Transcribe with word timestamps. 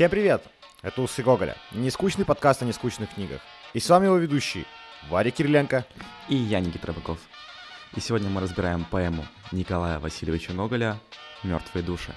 Всем 0.00 0.10
привет! 0.10 0.42
Это 0.80 1.02
Усы 1.02 1.22
Гоголя. 1.22 1.56
Нескучный 1.72 2.24
подкаст 2.24 2.62
о 2.62 2.64
нескучных 2.64 3.12
книгах. 3.12 3.42
И 3.74 3.80
с 3.80 3.90
вами 3.90 4.06
его 4.06 4.16
ведущий 4.16 4.64
Варя 5.10 5.30
Кириленко. 5.30 5.84
И 6.30 6.36
я, 6.36 6.60
Никита 6.60 6.86
Рыбаков. 6.86 7.18
И 7.94 8.00
сегодня 8.00 8.30
мы 8.30 8.40
разбираем 8.40 8.86
поэму 8.86 9.26
Николая 9.52 9.98
Васильевича 9.98 10.54
Гоголя 10.54 10.98
«Мертвые 11.42 11.82
души». 11.82 12.14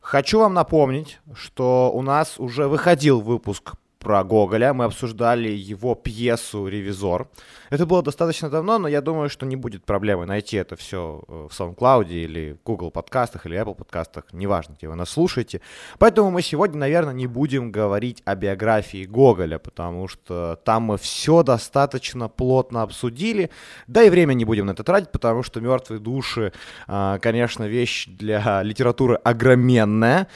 Хочу 0.00 0.40
вам 0.40 0.52
напомнить, 0.52 1.20
что 1.36 1.92
у 1.94 2.02
нас 2.02 2.40
уже 2.40 2.66
выходил 2.66 3.20
выпуск 3.20 3.74
про 3.98 4.24
Гоголя, 4.24 4.72
мы 4.72 4.84
обсуждали 4.84 5.48
его 5.48 5.94
пьесу 5.94 6.68
«Ревизор». 6.68 7.28
Это 7.70 7.84
было 7.84 8.02
достаточно 8.02 8.48
давно, 8.48 8.78
но 8.78 8.88
я 8.88 9.00
думаю, 9.00 9.28
что 9.28 9.44
не 9.44 9.56
будет 9.56 9.84
проблемы 9.84 10.24
найти 10.24 10.56
это 10.56 10.76
все 10.76 11.22
э, 11.28 11.48
в 11.50 11.60
SoundCloud 11.60 12.08
или 12.08 12.56
Google 12.64 12.90
подкастах 12.90 13.46
или 13.46 13.60
Apple 13.60 13.74
подкастах, 13.74 14.32
неважно, 14.32 14.74
где 14.78 14.88
вы 14.88 14.94
нас 14.94 15.10
слушаете. 15.10 15.60
Поэтому 15.98 16.30
мы 16.30 16.42
сегодня, 16.42 16.78
наверное, 16.78 17.12
не 17.12 17.26
будем 17.26 17.72
говорить 17.72 18.22
о 18.24 18.34
биографии 18.36 19.04
Гоголя, 19.04 19.58
потому 19.58 20.08
что 20.08 20.58
там 20.64 20.84
мы 20.84 20.98
все 20.98 21.42
достаточно 21.42 22.28
плотно 22.28 22.82
обсудили, 22.82 23.50
да 23.86 24.02
и 24.02 24.10
время 24.10 24.34
не 24.34 24.44
будем 24.44 24.66
на 24.66 24.70
это 24.70 24.84
тратить, 24.84 25.12
потому 25.12 25.42
что 25.42 25.60
«Мертвые 25.60 26.00
души», 26.00 26.52
а, 26.86 27.18
конечно, 27.18 27.64
вещь 27.64 28.06
для 28.06 28.62
литературы 28.62 29.16
огроменная, 29.16 30.28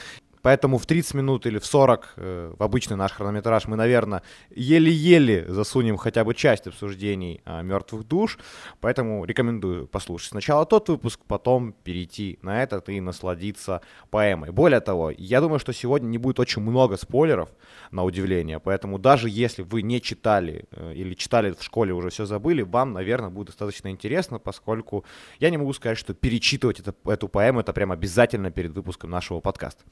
Поэтому 0.43 0.77
в 0.77 0.85
30 0.85 1.15
минут 1.15 1.45
или 1.47 1.57
в 1.57 1.65
40, 1.65 2.13
э, 2.17 2.53
в 2.59 2.61
обычный 2.61 2.97
наш 2.97 3.13
хронометраж, 3.13 3.67
мы, 3.67 3.75
наверное, 3.75 4.21
еле-еле 4.55 5.45
засунем 5.47 5.97
хотя 5.97 6.23
бы 6.23 6.35
часть 6.35 6.67
обсуждений 6.67 7.41
о 7.45 7.63
мертвых 7.63 8.07
душ. 8.07 8.37
Поэтому 8.81 9.25
рекомендую 9.25 9.87
послушать 9.87 10.29
сначала 10.29 10.65
тот 10.65 10.89
выпуск, 10.89 11.21
потом 11.27 11.73
перейти 11.83 12.37
на 12.41 12.61
этот 12.61 12.89
и 12.89 13.01
насладиться 13.01 13.81
поэмой. 14.11 14.51
Более 14.51 14.81
того, 14.81 15.11
я 15.17 15.41
думаю, 15.41 15.59
что 15.59 15.73
сегодня 15.73 16.07
не 16.07 16.17
будет 16.19 16.39
очень 16.39 16.61
много 16.61 16.97
спойлеров, 16.97 17.49
на 17.91 18.03
удивление. 18.03 18.59
Поэтому 18.59 18.99
даже 18.99 19.29
если 19.29 19.61
вы 19.63 19.81
не 19.81 20.01
читали 20.01 20.65
э, 20.71 20.93
или 20.93 21.13
читали 21.13 21.51
в 21.51 21.63
школе, 21.63 21.93
уже 21.93 22.09
все 22.09 22.25
забыли, 22.25 22.63
вам, 22.63 22.93
наверное, 22.93 23.29
будет 23.29 23.47
достаточно 23.47 23.89
интересно, 23.89 24.39
поскольку 24.39 25.05
я 25.39 25.49
не 25.49 25.57
могу 25.57 25.71
сказать, 25.73 25.97
что 25.97 26.13
перечитывать 26.13 26.79
это, 26.79 26.93
эту 27.05 27.27
поэму 27.29 27.61
это 27.61 27.71
прям 27.71 27.91
обязательно 27.91 28.51
перед 28.51 28.71
выпуском 28.71 29.09
нашего 29.09 29.39
подкаста. 29.39 29.83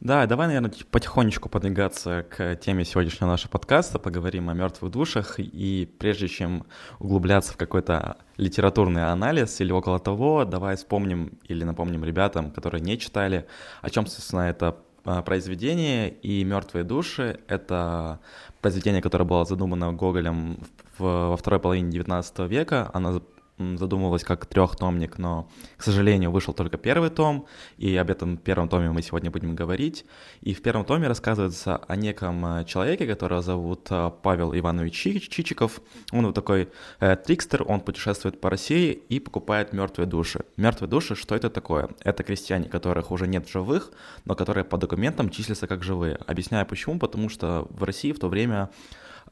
Да, 0.00 0.24
давай, 0.24 0.46
наверное, 0.46 0.72
потихонечку 0.90 1.50
подвигаться 1.50 2.24
к 2.30 2.56
теме 2.56 2.86
сегодняшнего 2.86 3.28
нашего 3.28 3.50
подкаста, 3.50 3.98
поговорим 3.98 4.48
о 4.48 4.54
мертвых 4.54 4.90
душах, 4.90 5.34
и 5.38 5.86
прежде 5.98 6.26
чем 6.26 6.64
углубляться 6.98 7.52
в 7.52 7.58
какой-то 7.58 8.16
литературный 8.38 9.12
анализ 9.12 9.60
или 9.60 9.72
около 9.72 9.98
того, 9.98 10.46
давай 10.46 10.76
вспомним 10.76 11.38
или 11.48 11.64
напомним 11.64 12.02
ребятам, 12.02 12.50
которые 12.50 12.80
не 12.80 12.98
читали, 12.98 13.46
о 13.82 13.90
чем, 13.90 14.06
собственно, 14.06 14.48
это 14.48 14.78
а, 15.04 15.20
произведение, 15.20 16.08
и 16.08 16.44
«Мертвые 16.44 16.84
души»— 16.84 17.40
это 17.46 18.20
произведение, 18.62 19.02
которое 19.02 19.24
было 19.24 19.44
задумано 19.44 19.92
Гоголем 19.92 20.60
во 20.96 21.36
второй 21.36 21.60
половине 21.60 21.98
XIX 21.98 22.48
века. 22.48 22.90
Оно 22.94 23.22
задумывалась 23.78 24.24
как 24.24 24.46
трехтомник, 24.46 25.18
но, 25.18 25.48
к 25.76 25.82
сожалению, 25.82 26.30
вышел 26.30 26.54
только 26.54 26.78
первый 26.78 27.10
том, 27.10 27.46
и 27.78 27.96
об 27.96 28.10
этом 28.10 28.36
первом 28.36 28.68
томе 28.68 28.90
мы 28.90 29.02
сегодня 29.02 29.30
будем 29.30 29.54
говорить. 29.54 30.04
И 30.40 30.54
в 30.54 30.62
первом 30.62 30.84
томе 30.84 31.08
рассказывается 31.08 31.76
о 31.76 31.96
неком 31.96 32.44
э, 32.46 32.64
человеке, 32.64 33.06
которого 33.06 33.42
зовут 33.42 33.86
э, 33.90 34.10
Павел 34.22 34.54
Иванович 34.54 35.28
Чичиков. 35.30 35.80
Он 36.12 36.26
вот 36.26 36.34
такой 36.34 36.68
э, 37.00 37.16
трикстер, 37.16 37.64
он 37.66 37.80
путешествует 37.80 38.40
по 38.40 38.50
России 38.50 38.92
и 38.92 39.20
покупает 39.20 39.72
мертвые 39.72 40.06
души. 40.06 40.44
Мертвые 40.56 40.88
души, 40.88 41.14
что 41.14 41.34
это 41.34 41.50
такое? 41.50 41.90
Это 42.02 42.22
крестьяне, 42.22 42.68
которых 42.68 43.10
уже 43.10 43.26
нет 43.26 43.48
живых, 43.48 43.92
но 44.24 44.34
которые 44.34 44.64
по 44.64 44.78
документам 44.78 45.30
числятся 45.30 45.66
как 45.66 45.82
живые. 45.82 46.16
Объясняю 46.26 46.66
почему, 46.66 46.98
потому 46.98 47.28
что 47.28 47.66
в 47.70 47.84
России 47.84 48.12
в 48.12 48.18
то 48.18 48.28
время 48.28 48.70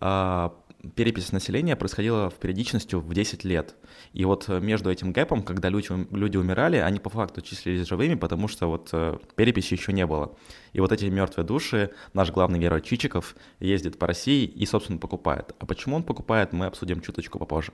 э, 0.00 0.50
перепись 0.94 1.32
населения 1.32 1.76
происходила 1.76 2.30
в 2.30 2.34
периодичностью 2.34 3.00
в 3.00 3.12
10 3.12 3.44
лет. 3.44 3.74
И 4.12 4.24
вот 4.24 4.48
э, 4.48 4.60
между 4.60 4.90
этим 4.90 5.12
гэпом, 5.12 5.42
когда 5.42 5.68
люди, 5.68 5.88
люди 6.14 6.36
умирали, 6.36 6.76
они 6.76 7.00
по 7.00 7.10
факту 7.10 7.40
числились 7.40 7.86
живыми, 7.86 8.14
потому 8.14 8.48
что 8.48 8.68
вот 8.68 8.90
э, 8.92 9.18
переписи 9.34 9.74
еще 9.74 9.92
не 9.92 10.06
было. 10.06 10.36
И 10.72 10.80
вот 10.80 10.92
эти 10.92 11.06
мертвые 11.06 11.46
души, 11.46 11.90
наш 12.12 12.30
главный 12.30 12.58
герой 12.58 12.80
Чичиков 12.80 13.34
ездит 13.58 13.98
по 13.98 14.06
России 14.06 14.44
и, 14.44 14.66
собственно, 14.66 14.98
покупает. 14.98 15.54
А 15.58 15.66
почему 15.66 15.96
он 15.96 16.04
покупает, 16.04 16.52
мы 16.52 16.66
обсудим 16.66 17.00
чуточку 17.00 17.38
попозже. 17.38 17.72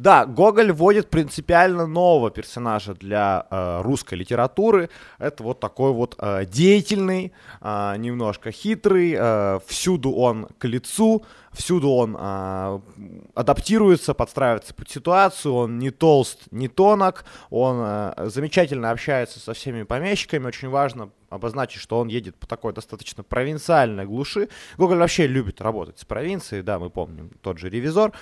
Да, 0.00 0.24
Гоголь 0.24 0.72
вводит 0.72 1.10
принципиально 1.10 1.86
нового 1.86 2.30
персонажа 2.30 2.94
для 2.94 3.46
э, 3.50 3.82
русской 3.82 4.14
литературы. 4.14 4.88
Это 5.18 5.42
вот 5.42 5.60
такой 5.60 5.92
вот 5.92 6.14
э, 6.18 6.46
деятельный, 6.46 7.34
э, 7.60 7.96
немножко 7.98 8.50
хитрый, 8.50 9.14
э, 9.14 9.58
всюду 9.66 10.12
он 10.12 10.48
к 10.56 10.64
лицу, 10.64 11.26
всюду 11.52 11.90
он 11.90 12.16
э, 12.18 12.80
адаптируется, 13.34 14.14
подстраивается 14.14 14.74
под 14.74 14.90
ситуацию, 14.90 15.54
он 15.54 15.78
не 15.78 15.90
толст, 15.90 16.44
не 16.50 16.68
тонок, 16.68 17.24
он 17.50 17.80
э, 17.80 18.28
замечательно 18.28 18.90
общается 18.90 19.40
со 19.40 19.52
всеми 19.52 19.82
помещиками, 19.82 20.46
очень 20.46 20.68
важно 20.68 21.10
обозначить, 21.30 21.80
что 21.80 21.98
он 21.98 22.08
едет 22.08 22.36
по 22.36 22.46
такой 22.46 22.72
достаточно 22.72 23.22
провинциальной 23.22 24.04
глуши. 24.04 24.48
Гоголь 24.76 24.98
вообще 24.98 25.26
любит 25.26 25.60
работать 25.60 25.98
с 25.98 26.04
провинцией, 26.04 26.62
да, 26.62 26.78
мы 26.78 26.90
помним 26.90 27.30
тот 27.40 27.58
же 27.58 27.70
«Ревизор». 27.70 28.12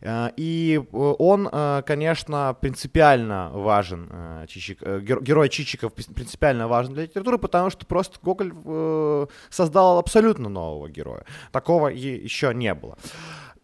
Э, 0.00 0.30
и 0.36 0.80
э, 0.80 0.96
он, 0.96 1.48
э, 1.52 1.82
конечно, 1.86 2.56
принципиально 2.60 3.50
важен, 3.52 4.10
Чичик, 4.48 4.82
герой 4.82 5.48
Чичиков 5.50 5.92
принципиально 5.92 6.66
важен 6.66 6.94
для 6.94 7.04
литературы, 7.04 7.38
потому 7.38 7.70
что 7.70 7.84
просто 7.86 8.18
Гоголь 8.22 9.28
создал 9.50 9.98
абсолютно 9.98 10.48
нового 10.48 10.88
героя. 10.88 11.24
Такого 11.52 11.88
еще 11.88 12.54
не 12.54 12.73
было. 12.74 12.96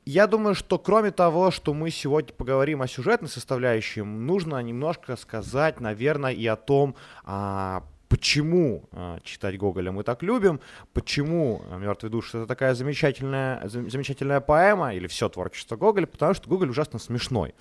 Я 0.06 0.26
думаю, 0.26 0.54
что 0.54 0.78
кроме 0.78 1.10
того, 1.10 1.50
что 1.50 1.74
мы 1.74 1.90
сегодня 1.90 2.32
поговорим 2.32 2.82
о 2.82 2.88
сюжетной 2.88 3.28
составляющей, 3.28 4.02
нужно 4.02 4.60
немножко 4.60 5.16
сказать, 5.16 5.80
наверное, 5.80 6.32
и 6.32 6.46
о 6.46 6.56
том, 6.56 6.96
а, 7.22 7.84
почему 8.10 8.88
э, 8.90 9.18
читать 9.22 9.56
Гоголя 9.56 9.92
мы 9.92 10.02
так 10.02 10.22
любим, 10.22 10.60
почему 10.92 11.62
«Мертвые 11.78 12.10
души»— 12.10 12.36
это 12.38 12.46
такая 12.46 12.74
замечательная, 12.74 13.62
замечательная 13.68 14.40
поэма 14.40 14.94
или 14.94 15.06
все 15.06 15.28
творчество 15.28 15.76
Гоголя, 15.76 16.06
потому 16.06 16.34
что 16.34 16.50
Гоголь 16.50 16.70
ужасно 16.70 16.98
смешной. 16.98 17.54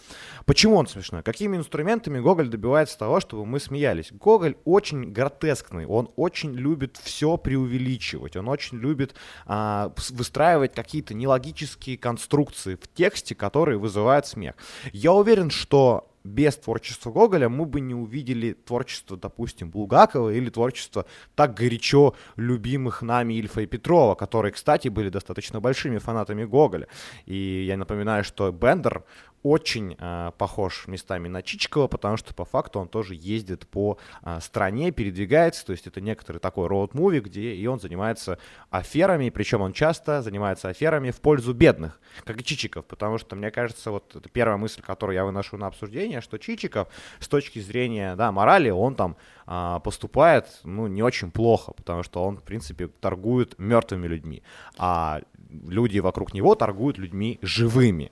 Почему 0.45 0.75
он 0.75 0.87
смешной? 0.87 1.21
Какими 1.21 1.55
инструментами 1.55 2.19
Гоголь 2.19 2.49
добивается 2.49 2.97
того, 2.97 3.19
чтобы 3.19 3.45
мы 3.45 3.59
смеялись? 3.59 4.11
Гоголь 4.11 4.57
очень 4.65 5.11
гротескный, 5.13 5.85
он 5.85 6.09
очень 6.15 6.53
любит 6.55 6.97
все 6.97 7.37
преувеличивать, 7.37 8.35
он 8.35 8.49
очень 8.49 8.79
любит 8.79 9.13
э, 9.45 9.89
выстраивать 10.09 10.73
какие-то 10.73 11.13
нелогические 11.13 11.99
конструкции 11.99 12.73
в 12.73 12.87
тексте, 12.91 13.35
которые 13.35 13.77
вызывают 13.77 14.25
смех. 14.25 14.55
Я 14.93 15.13
уверен, 15.13 15.51
что 15.51 16.09
без 16.29 16.55
творчества 16.55 17.11
Гоголя 17.11 17.49
мы 17.49 17.65
бы 17.65 17.81
не 17.81 17.93
увидели 17.95 18.53
творчество, 18.53 19.17
допустим, 19.17 19.69
Булгакова 19.69 20.29
или 20.29 20.49
творчество 20.49 21.05
так 21.35 21.55
горячо 21.55 22.15
любимых 22.37 23.01
нами 23.01 23.33
Ильфа 23.33 23.61
и 23.61 23.65
Петрова, 23.65 24.15
которые, 24.15 24.51
кстати, 24.51 24.87
были 24.87 25.09
достаточно 25.09 25.59
большими 25.59 25.97
фанатами 25.97 26.45
Гоголя. 26.45 26.87
И 27.25 27.65
я 27.67 27.77
напоминаю, 27.77 28.23
что 28.23 28.51
Бендер 28.51 29.03
очень 29.43 29.95
э, 29.97 30.31
похож 30.37 30.87
местами 30.87 31.27
на 31.27 31.41
Чичикова, 31.41 31.87
потому 31.87 32.17
что 32.17 32.33
по 32.33 32.45
факту 32.45 32.79
он 32.79 32.87
тоже 32.87 33.15
ездит 33.15 33.67
по 33.67 33.97
э, 34.23 34.39
стране, 34.41 34.91
передвигается, 34.91 35.65
то 35.65 35.71
есть 35.71 35.87
это 35.87 36.01
некоторый 36.01 36.39
такой 36.39 36.67
роуд-муви, 36.67 37.19
где 37.19 37.53
и 37.53 37.65
он 37.67 37.79
занимается 37.79 38.37
аферами, 38.69 39.29
причем 39.29 39.61
он 39.61 39.73
часто 39.73 40.21
занимается 40.21 40.69
аферами 40.69 41.11
в 41.11 41.21
пользу 41.21 41.53
бедных, 41.53 41.99
как 42.25 42.41
и 42.41 42.43
Чичиков, 42.43 42.85
потому 42.85 43.17
что, 43.17 43.35
мне 43.35 43.51
кажется, 43.51 43.91
вот 43.91 44.15
это 44.15 44.29
первая 44.29 44.57
мысль, 44.57 44.81
которую 44.81 45.15
я 45.15 45.25
выношу 45.25 45.57
на 45.57 45.67
обсуждение, 45.67 46.21
что 46.21 46.37
Чичиков 46.37 46.89
с 47.19 47.27
точки 47.27 47.59
зрения, 47.59 48.15
да, 48.15 48.31
морали, 48.31 48.69
он 48.69 48.95
там 48.95 49.15
э, 49.47 49.79
поступает, 49.83 50.47
ну, 50.63 50.87
не 50.87 51.01
очень 51.01 51.31
плохо, 51.31 51.71
потому 51.73 52.03
что 52.03 52.23
он, 52.25 52.37
в 52.37 52.43
принципе, 52.43 52.87
торгует 52.87 53.57
мертвыми 53.57 54.07
людьми, 54.07 54.43
а 54.77 55.21
люди 55.49 55.99
вокруг 55.99 56.33
него 56.33 56.55
торгуют 56.55 56.97
людьми 56.97 57.39
живыми. 57.41 58.11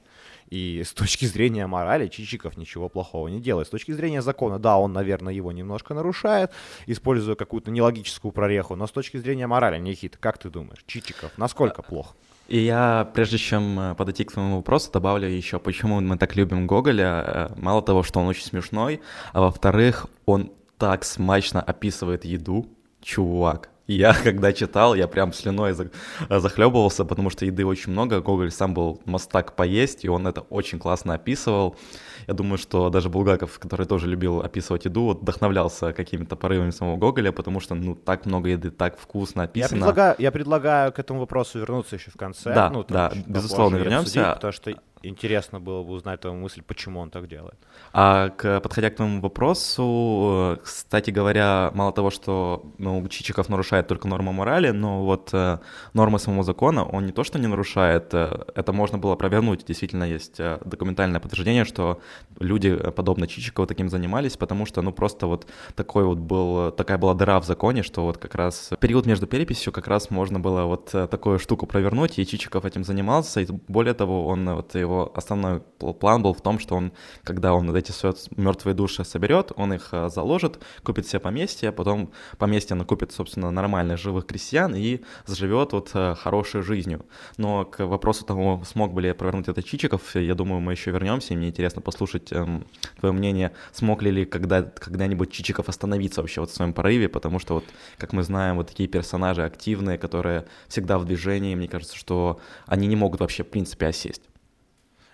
И 0.49 0.83
с 0.83 0.93
точки 0.93 1.25
зрения 1.25 1.67
морали 1.67 2.07
Чичиков 2.07 2.57
ничего 2.57 2.89
плохого 2.89 3.27
не 3.27 3.39
делает. 3.41 3.67
С 3.67 3.71
точки 3.71 3.91
зрения 3.91 4.21
закона, 4.21 4.59
да, 4.59 4.77
он, 4.77 4.93
наверное, 4.93 5.33
его 5.33 5.51
немножко 5.51 5.93
нарушает, 5.93 6.51
используя 6.85 7.35
какую-то 7.35 7.71
нелогическую 7.71 8.31
прореху, 8.31 8.75
но 8.75 8.87
с 8.87 8.91
точки 8.91 9.17
зрения 9.17 9.47
морали, 9.47 9.79
Никита, 9.79 10.17
как 10.17 10.37
ты 10.37 10.49
думаешь, 10.49 10.83
Чичиков 10.85 11.31
насколько 11.37 11.81
плохо? 11.81 12.15
И 12.47 12.59
я, 12.59 13.09
прежде 13.13 13.37
чем 13.37 13.77
э, 13.79 13.95
подойти 13.95 14.23
к 14.23 14.31
твоему 14.31 14.57
вопросу, 14.57 14.89
добавлю 14.91 15.27
еще, 15.27 15.59
почему 15.59 15.99
мы 15.99 16.17
так 16.17 16.37
любим 16.37 16.65
Гоголя. 16.65 17.23
Э, 17.27 17.49
мало 17.57 17.81
того, 17.81 18.03
что 18.03 18.21
он 18.21 18.27
очень 18.27 18.45
смешной, 18.45 19.01
а 19.33 19.41
во-вторых, 19.41 20.07
он 20.25 20.53
так 20.77 21.03
смачно 21.03 21.61
описывает 21.61 22.23
еду, 22.23 22.69
чувак 23.01 23.69
Я, 23.87 24.13
когда 24.23 24.53
читал, 24.53 24.95
я 24.95 25.07
прям 25.07 25.33
слюной 25.33 25.73
захлебывался, 26.29 27.05
потому 27.05 27.29
что 27.29 27.45
еды 27.45 27.65
очень 27.65 27.91
много. 27.91 28.21
Гоголь 28.21 28.51
сам 28.51 28.73
был 28.73 29.01
мастак 29.05 29.55
поесть, 29.55 30.03
и 30.05 30.09
он 30.09 30.27
это 30.27 30.41
очень 30.41 30.79
классно 30.79 31.13
описывал. 31.13 31.75
Я 32.27 32.33
думаю, 32.33 32.57
что 32.57 32.89
даже 32.89 33.09
Булгаков, 33.09 33.57
который 33.57 33.85
тоже 33.85 34.07
любил 34.07 34.41
описывать 34.41 34.85
еду, 34.85 35.03
вот 35.03 35.21
вдохновлялся 35.21 35.93
какими-то 35.93 36.35
порывами 36.35 36.71
самого 36.71 36.97
Гоголя, 36.97 37.31
потому 37.31 37.61
что, 37.61 37.73
ну, 37.73 37.95
так 37.95 38.25
много 38.25 38.49
еды, 38.49 38.69
так 38.69 38.99
вкусно 38.99 39.43
описано. 39.43 39.77
Я 39.77 39.85
предлагаю, 39.85 40.15
я 40.19 40.31
предлагаю 40.31 40.91
к 40.91 40.99
этому 40.99 41.21
вопросу 41.21 41.59
вернуться 41.59 41.95
еще 41.95 42.11
в 42.11 42.17
конце. 42.17 42.53
Да, 42.53 42.69
ну, 42.69 42.85
да, 42.87 43.13
безусловно, 43.25 43.77
вернемся. 43.77 44.31
Обсудить, 44.31 44.35
потому 44.35 44.51
что 44.51 44.73
интересно 45.03 45.59
было 45.59 45.83
бы 45.83 45.91
узнать 45.91 46.21
твою 46.21 46.35
мысль, 46.35 46.61
почему 46.61 46.99
он 46.99 47.09
так 47.09 47.27
делает. 47.27 47.57
А 47.93 48.29
к, 48.29 48.59
подходя 48.59 48.89
к 48.89 48.95
твоему 48.95 49.21
вопросу, 49.21 50.59
кстати 50.63 51.11
говоря, 51.11 51.71
мало 51.73 51.91
того, 51.91 52.09
что 52.09 52.65
ну, 52.77 53.07
Чичиков 53.07 53.49
нарушает 53.49 53.87
только 53.87 54.07
нормы 54.07 54.33
морали, 54.33 54.71
но 54.71 55.03
вот 55.03 55.29
э, 55.33 55.59
нормы 55.93 56.19
самого 56.19 56.43
закона 56.43 56.83
он 56.85 57.05
не 57.05 57.11
то 57.11 57.23
что 57.23 57.39
не 57.39 57.47
нарушает, 57.47 58.13
э, 58.13 58.45
это 58.55 58.73
можно 58.73 58.97
было 58.97 59.15
провернуть. 59.15 59.65
Действительно 59.65 60.03
есть 60.03 60.39
э, 60.39 60.59
документальное 60.65 61.19
подтверждение, 61.19 61.65
что 61.65 61.99
люди, 62.39 62.67
э, 62.67 62.91
подобно 62.91 63.27
Чичикову, 63.27 63.67
таким 63.67 63.89
занимались, 63.89 64.37
потому 64.37 64.65
что, 64.65 64.81
ну, 64.81 64.91
просто 64.91 65.27
вот 65.27 65.47
такой 65.75 66.05
вот 66.05 66.17
был, 66.17 66.71
такая 66.71 66.97
была 66.97 67.13
дыра 67.13 67.39
в 67.39 67.45
законе, 67.45 67.83
что 67.83 68.03
вот 68.03 68.17
как 68.17 68.35
раз 68.35 68.71
период 68.79 69.05
между 69.05 69.27
переписью 69.27 69.73
как 69.73 69.87
раз 69.87 70.09
можно 70.09 70.39
было 70.39 70.63
вот 70.63 70.93
э, 70.93 71.07
такую 71.07 71.39
штуку 71.39 71.65
провернуть, 71.65 72.19
и 72.19 72.25
Чичиков 72.25 72.65
этим 72.65 72.83
занимался, 72.83 73.41
и 73.41 73.47
более 73.67 73.93
того, 73.93 74.27
он 74.27 74.49
вот 74.55 74.75
его 74.75 75.11
основной 75.15 75.61
план 75.99 76.21
был 76.21 76.33
в 76.33 76.41
том, 76.41 76.59
что 76.59 76.75
он, 76.75 76.91
когда 77.23 77.53
он 77.53 77.75
эти 77.75 77.93
мертвые 78.39 78.73
души 78.73 79.03
соберет, 79.03 79.51
он 79.55 79.73
их 79.73 79.89
э, 79.91 80.09
заложит, 80.09 80.59
купит 80.83 81.07
себе 81.07 81.19
поместье, 81.19 81.71
потом 81.71 82.11
поместье 82.37 82.75
накупит, 82.75 83.11
собственно, 83.11 83.51
нормальных 83.51 83.97
живых 83.97 84.25
крестьян 84.25 84.75
и 84.75 85.01
заживет 85.25 85.73
вот 85.73 85.89
хорошей 85.89 86.61
жизнью. 86.61 87.05
Но 87.37 87.65
к 87.65 87.85
вопросу 87.85 88.25
того, 88.25 88.61
смог 88.65 88.93
бы 88.93 89.01
ли 89.01 89.13
провернуть 89.13 89.47
это 89.47 89.63
Чичиков, 89.63 90.15
я 90.15 90.35
думаю, 90.35 90.61
мы 90.61 90.73
еще 90.73 90.91
вернемся, 90.91 91.33
и 91.33 91.37
мне 91.37 91.49
интересно 91.49 91.81
послушать 91.81 92.06
эм, 92.15 92.65
твое 92.99 93.13
мнение, 93.13 93.51
смог 93.71 94.01
ли 94.01 94.25
когда, 94.25 94.63
когда-нибудь 94.63 95.31
Чичиков 95.31 95.69
остановиться 95.69 96.21
вообще 96.21 96.41
вот 96.41 96.49
в 96.49 96.53
своем 96.53 96.73
порыве, 96.73 97.09
потому 97.09 97.39
что 97.39 97.55
вот, 97.55 97.65
как 97.97 98.13
мы 98.13 98.23
знаем, 98.23 98.57
вот 98.57 98.67
такие 98.67 98.89
персонажи 98.89 99.43
активные, 99.43 99.97
которые 99.97 100.45
всегда 100.67 100.97
в 100.97 101.05
движении, 101.05 101.55
мне 101.55 101.67
кажется, 101.67 101.95
что 101.95 102.39
они 102.65 102.87
не 102.87 102.95
могут 102.95 103.19
вообще 103.19 103.43
в 103.43 103.49
принципе 103.49 103.87
осесть. 103.87 104.23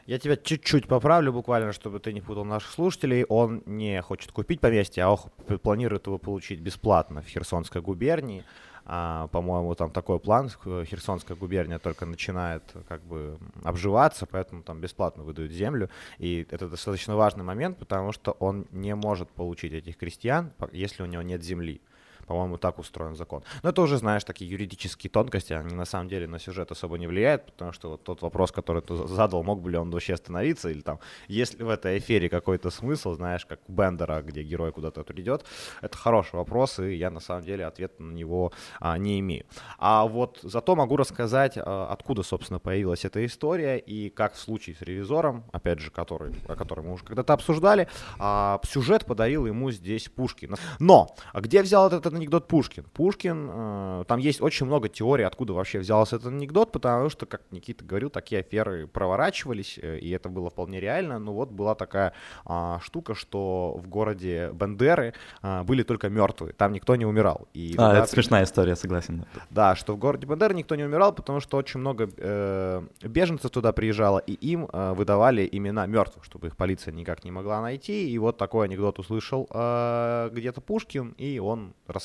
Я 0.06 0.20
тебя 0.20 0.36
чуть-чуть 0.36 0.88
поправлю 0.88 1.32
буквально, 1.32 1.72
чтобы 1.72 2.00
ты 2.00 2.12
не 2.12 2.20
путал 2.20 2.44
наших 2.44 2.72
слушателей. 2.72 3.24
Он 3.24 3.64
не 3.66 4.02
хочет 4.02 4.34
купить 4.34 4.60
поместье, 4.60 5.04
а 5.04 5.12
он 5.12 5.60
планирует 5.60 6.08
его 6.08 6.18
получить 6.18 6.60
бесплатно 6.60 7.22
в 7.22 7.28
Херсонской 7.28 7.82
губернии. 7.82 8.44
А, 8.86 9.28
по-моему, 9.28 9.76
там 9.76 9.92
такой 9.92 10.20
план, 10.20 10.50
Херсонская 10.50 11.38
губерния 11.38 11.80
только 11.80 12.06
начинает 12.06 12.64
как 12.88 13.02
бы 13.02 13.38
обживаться, 13.64 14.26
поэтому 14.26 14.62
там 14.62 14.82
бесплатно 14.82 15.24
выдают 15.24 15.52
землю. 15.52 15.90
И 16.18 16.46
это 16.52 16.68
достаточно 16.68 17.16
важный 17.16 17.44
момент, 17.44 17.78
потому 17.78 18.12
что 18.12 18.32
он 18.40 18.66
не 18.72 18.94
может 18.96 19.30
получить 19.30 19.74
этих 19.74 19.98
крестьян, 19.98 20.52
если 20.72 21.04
у 21.04 21.06
него 21.06 21.22
нет 21.22 21.44
земли. 21.44 21.82
По-моему, 22.28 22.58
так 22.58 22.80
устроен 22.80 23.16
закон. 23.16 23.44
Но 23.64 23.70
это 23.70 23.82
уже, 23.82 23.98
знаешь, 23.98 24.24
такие 24.24 24.50
юридические 24.50 25.12
тонкости, 25.12 25.54
они 25.54 25.76
на 25.76 25.86
самом 25.86 26.10
деле 26.10 26.28
на 26.28 26.40
сюжет 26.40 26.72
особо 26.72 26.98
не 26.98 27.08
влияют, 27.08 27.46
потому 27.46 27.72
что 27.72 27.90
вот 27.90 28.04
тот 28.04 28.22
вопрос, 28.22 28.52
который 28.52 28.82
ты 28.82 28.96
задал, 29.08 29.44
мог 29.44 29.62
бы 29.62 29.72
ли 29.72 29.78
он 29.78 29.92
вообще 29.92 30.14
остановиться, 30.14 30.70
или 30.70 30.82
там, 30.82 31.00
есть 31.28 31.60
ли 31.60 31.64
в 31.64 31.70
этой 31.70 31.98
эфире 31.98 32.30
какой-то 32.30 32.70
смысл, 32.70 33.14
знаешь, 33.14 33.46
как 33.46 33.60
у 33.68 33.72
Бендера, 33.72 34.22
где 34.22 34.44
герой 34.44 34.72
куда-то 34.72 35.04
придет, 35.04 35.46
это 35.82 35.98
хороший 35.98 36.36
вопрос, 36.36 36.80
и 36.80 36.96
я 36.96 37.10
на 37.10 37.20
самом 37.20 37.44
деле 37.44 37.66
ответ 37.66 38.00
на 38.00 38.12
него 38.12 38.52
а, 38.80 38.98
не 38.98 39.20
имею. 39.20 39.46
А 39.78 40.06
вот 40.06 40.40
зато 40.44 40.76
могу 40.76 40.98
рассказать, 40.98 41.54
а, 41.58 41.88
откуда, 41.92 42.24
собственно, 42.24 42.60
появилась 42.60 43.06
эта 43.06 43.26
история, 43.26 43.78
и 43.78 44.10
как 44.10 44.34
в 44.34 44.40
случае 44.40 44.76
с 44.76 44.82
ревизором, 44.82 45.44
опять 45.52 45.80
же, 45.80 45.92
который, 45.92 46.34
о 46.48 46.56
котором 46.56 46.88
мы 46.88 46.94
уже 46.94 47.04
когда-то 47.04 47.34
обсуждали, 47.34 47.88
а, 48.20 48.60
сюжет 48.64 49.06
подарил 49.06 49.46
ему 49.46 49.72
здесь 49.72 50.10
Пушкин. 50.10 50.56
Но, 50.80 51.16
где 51.34 51.62
взял 51.62 51.88
этот 51.88 52.06
анекдот 52.16 52.48
Пушкин. 52.48 52.86
Пушкин, 52.94 53.50
э, 53.52 54.04
там 54.08 54.20
есть 54.20 54.42
очень 54.42 54.66
много 54.66 54.90
теорий, 54.90 55.24
откуда 55.24 55.54
вообще 55.54 55.80
взялся 55.80 56.18
этот 56.18 56.34
анекдот, 56.34 56.72
потому 56.72 57.10
что, 57.10 57.26
как 57.26 57.42
Никита 57.52 57.84
говорил, 57.84 58.10
такие 58.10 58.42
аферы 58.42 58.88
проворачивались, 58.88 59.80
э, 59.82 60.00
и 60.00 60.10
это 60.10 60.30
было 60.30 60.50
вполне 60.50 60.80
реально. 60.80 61.20
Но 61.20 61.34
вот 61.34 61.50
была 61.52 61.76
такая 61.76 62.14
э, 62.46 62.78
штука, 62.82 63.16
что 63.16 63.78
в 63.78 63.88
городе 63.88 64.52
Бендеры 64.54 65.14
э, 65.42 65.64
были 65.64 65.84
только 65.84 66.10
мертвые, 66.10 66.54
там 66.54 66.74
никто 66.74 66.96
не 66.96 67.06
умирал. 67.06 67.48
И, 67.54 67.76
а, 67.78 67.98
это 67.98 68.08
смешная 68.08 68.44
история, 68.44 68.76
согласен. 68.76 69.26
Да, 69.50 69.76
что 69.76 69.96
в 69.96 69.98
городе 69.98 70.28
Бендеры 70.28 70.54
никто 70.54 70.76
не 70.76 70.84
умирал, 70.84 71.14
потому 71.14 71.40
что 71.40 71.58
очень 71.58 71.80
много 71.80 72.10
э, 72.18 72.82
беженцев 73.02 73.52
туда 73.52 73.72
приезжало, 73.72 74.20
и 74.20 74.34
им 74.34 74.70
э, 74.72 74.94
выдавали 74.94 75.48
имена 75.52 75.86
мертвых, 75.86 76.24
чтобы 76.24 76.48
их 76.48 76.58
полиция 76.58 76.94
никак 76.94 77.24
не 77.24 77.32
могла 77.32 77.62
найти. 77.62 78.10
И 78.10 78.18
вот 78.18 78.38
такой 78.38 78.66
анекдот 78.68 79.00
услышал 79.00 79.48
э, 79.50 80.30
где-то 80.32 80.62
Пушкин, 80.62 81.16
и 81.18 81.40
он 81.40 81.74
рассказал, 81.88 82.03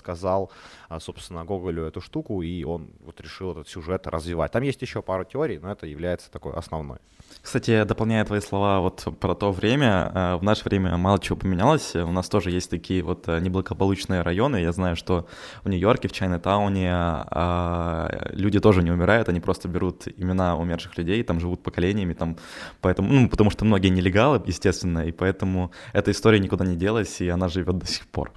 а, 0.88 1.00
собственно, 1.00 1.44
Гоголю 1.44 1.84
эту 1.84 2.00
штуку, 2.00 2.42
и 2.42 2.64
он 2.64 2.90
вот 3.04 3.20
решил 3.20 3.52
этот 3.52 3.68
сюжет 3.68 4.06
развивать. 4.06 4.52
Там 4.52 4.62
есть 4.62 4.82
еще 4.82 5.02
пару 5.02 5.24
теорий, 5.24 5.58
но 5.58 5.70
это 5.70 5.86
является 5.86 6.30
такой 6.30 6.54
основной. 6.54 6.98
Кстати, 7.42 7.84
дополняя 7.84 8.24
твои 8.24 8.40
слова 8.40 8.80
вот 8.80 9.06
про 9.20 9.34
то 9.34 9.52
время, 9.52 10.10
а, 10.14 10.36
в 10.36 10.42
наше 10.42 10.64
время 10.64 10.96
мало 10.96 11.18
чего 11.18 11.36
поменялось. 11.36 11.94
У 11.94 12.12
нас 12.12 12.28
тоже 12.28 12.50
есть 12.50 12.70
такие 12.70 13.02
вот 13.02 13.28
а, 13.28 13.38
неблагополучные 13.38 14.22
районы. 14.22 14.56
Я 14.56 14.72
знаю, 14.72 14.96
что 14.96 15.26
в 15.62 15.68
Нью-Йорке, 15.68 16.08
в 16.08 16.12
Чайна-тауне 16.12 16.88
люди 18.32 18.60
тоже 18.60 18.82
не 18.82 18.90
умирают, 18.90 19.28
они 19.28 19.40
просто 19.40 19.68
берут 19.68 20.08
имена 20.16 20.56
умерших 20.56 20.96
людей, 20.98 21.22
там 21.22 21.40
живут 21.40 21.62
поколениями, 21.62 22.14
там, 22.14 22.36
поэтому, 22.80 23.12
ну, 23.12 23.28
потому 23.28 23.50
что 23.50 23.64
многие 23.64 23.88
нелегалы, 23.88 24.42
естественно, 24.46 25.06
и 25.06 25.12
поэтому 25.12 25.70
эта 25.92 26.10
история 26.10 26.38
никуда 26.38 26.64
не 26.64 26.76
делась, 26.76 27.20
и 27.20 27.28
она 27.28 27.48
живет 27.48 27.78
до 27.78 27.86
сих 27.86 28.06
пор. 28.06 28.32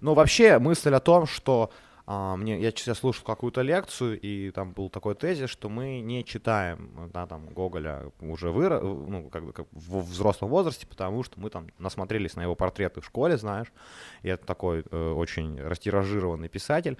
Но 0.00 0.14
вообще 0.14 0.58
мысль 0.58 0.94
о 0.94 1.00
том, 1.00 1.26
что 1.26 1.70
а, 2.12 2.36
мне, 2.36 2.60
я 2.60 2.72
сейчас 2.72 2.98
слушал 2.98 3.24
какую-то 3.24 3.62
лекцию, 3.62 4.18
и 4.18 4.50
там 4.50 4.72
был 4.72 4.90
такой 4.90 5.14
тезис, 5.14 5.48
что 5.48 5.68
мы 5.68 6.00
не 6.00 6.24
читаем 6.24 7.10
да, 7.12 7.24
там, 7.28 7.46
Гоголя 7.46 8.10
уже 8.20 8.50
выро... 8.50 8.80
ну, 8.80 9.28
как 9.30 9.44
бы, 9.44 9.52
как 9.52 9.66
в 9.70 10.00
взрослом 10.00 10.50
возрасте, 10.50 10.88
потому 10.88 11.22
что 11.22 11.38
мы 11.38 11.50
там 11.50 11.68
насмотрелись 11.78 12.34
на 12.34 12.42
его 12.42 12.56
портреты 12.56 13.00
в 13.00 13.04
школе, 13.04 13.36
знаешь, 13.36 13.68
и 14.22 14.28
это 14.28 14.44
такой 14.44 14.82
э, 14.90 15.12
очень 15.12 15.60
растиражированный 15.60 16.48
писатель. 16.48 16.98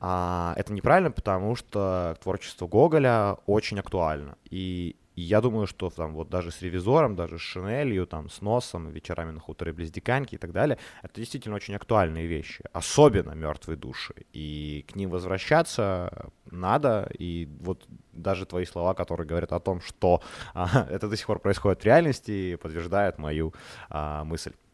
А, 0.00 0.54
это 0.56 0.72
неправильно, 0.72 1.10
потому 1.10 1.54
что 1.54 2.16
творчество 2.22 2.66
Гоголя 2.66 3.36
очень 3.44 3.78
актуально. 3.78 4.38
И 4.48 4.96
и 5.16 5.22
я 5.22 5.40
думаю, 5.40 5.66
что 5.66 5.88
там 5.90 6.12
вот 6.12 6.28
даже 6.28 6.50
с 6.50 6.60
ревизором, 6.62 7.16
даже 7.16 7.38
с 7.38 7.40
шинелью, 7.40 8.06
там, 8.06 8.28
с 8.28 8.42
носом, 8.42 8.90
вечерами 8.90 9.32
на 9.32 9.40
хуторе 9.40 9.72
близ 9.72 9.90
Диканьки 9.90 10.34
и 10.34 10.38
так 10.38 10.52
далее, 10.52 10.78
это 11.02 11.20
действительно 11.20 11.56
очень 11.56 11.74
актуальные 11.74 12.26
вещи, 12.26 12.62
особенно 12.72 13.32
мертвые 13.32 13.78
души. 13.78 14.14
И 14.34 14.84
к 14.88 14.94
ним 14.94 15.10
возвращаться 15.10 16.30
надо, 16.50 17.10
и 17.18 17.48
вот 17.60 17.86
даже 18.12 18.44
твои 18.44 18.66
слова, 18.66 18.92
которые 18.92 19.26
говорят 19.26 19.52
о 19.52 19.60
том, 19.60 19.80
что 19.80 20.20
а, 20.54 20.86
это 20.90 21.08
до 21.08 21.16
сих 21.16 21.26
пор 21.26 21.38
происходит 21.38 21.80
в 21.80 21.86
реальности, 21.86 22.56
подтверждают 22.56 23.18
мою 23.18 23.54
а, 23.88 24.22
мысль. 24.24 24.52
А, 24.52 24.64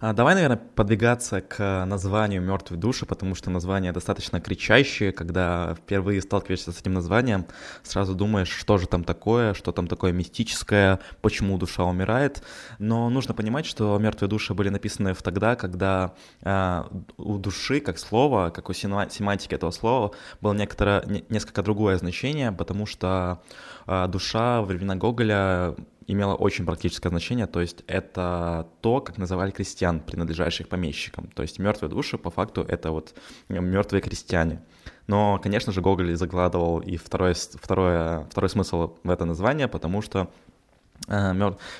давай, 0.00 0.34
наверное, 0.34 0.56
подвигаться 0.56 1.42
к 1.42 1.84
названию 1.84 2.40
«Мертвые 2.40 2.80
души», 2.80 3.04
потому 3.04 3.34
что 3.34 3.50
название 3.50 3.92
достаточно 3.92 4.40
кричащее. 4.40 5.12
Когда 5.12 5.74
впервые 5.74 6.22
сталкиваешься 6.22 6.72
с 6.72 6.80
этим 6.80 6.94
названием, 6.94 7.46
сразу 7.82 8.14
думаешь, 8.14 8.48
что 8.48 8.78
же 8.78 8.86
там 8.86 9.04
такое, 9.04 9.52
что 9.54 9.72
там 9.72 9.86
такое 9.86 10.12
мистическое, 10.12 11.00
почему 11.20 11.58
душа 11.58 11.84
умирает. 11.84 12.42
Но 12.78 13.10
нужно 13.10 13.34
понимать, 13.34 13.66
что 13.66 13.98
«Мертвые 13.98 14.30
души» 14.30 14.54
были 14.54 14.70
написаны 14.70 15.12
в 15.12 15.22
тогда, 15.22 15.54
когда 15.54 16.14
э, 16.42 16.84
у 17.18 17.38
души, 17.38 17.80
как 17.80 17.98
слова, 17.98 18.50
как 18.50 18.70
у 18.70 18.72
семантики 18.72 19.54
этого 19.54 19.70
слова, 19.70 20.12
было 20.40 20.54
некоторое, 20.54 21.04
несколько 21.28 21.62
другое 21.62 21.98
значение, 21.98 22.52
потому 22.52 22.86
что 22.86 23.42
э, 23.86 24.06
душа 24.08 24.60
во 24.60 24.66
времена 24.66 24.96
Гоголя 24.96 25.74
имело 26.10 26.34
очень 26.34 26.66
практическое 26.66 27.08
значение, 27.08 27.46
то 27.46 27.60
есть 27.60 27.82
это 27.86 28.68
то, 28.80 29.00
как 29.00 29.18
называли 29.18 29.50
крестьян, 29.50 30.00
принадлежащих 30.00 30.68
помещикам. 30.68 31.28
То 31.34 31.42
есть 31.42 31.58
мертвые 31.58 31.90
души, 31.90 32.18
по 32.18 32.30
факту, 32.30 32.62
это 32.62 32.90
вот 32.90 33.14
мертвые 33.48 34.02
крестьяне. 34.02 34.62
Но, 35.06 35.38
конечно 35.42 35.72
же, 35.72 35.80
Гоголь 35.80 36.16
закладывал 36.16 36.80
и 36.80 36.96
второй, 36.96 37.34
второе, 37.34 38.26
второй 38.30 38.48
смысл 38.48 38.96
в 39.02 39.10
это 39.10 39.24
название, 39.24 39.68
потому 39.68 40.02
что 40.02 40.30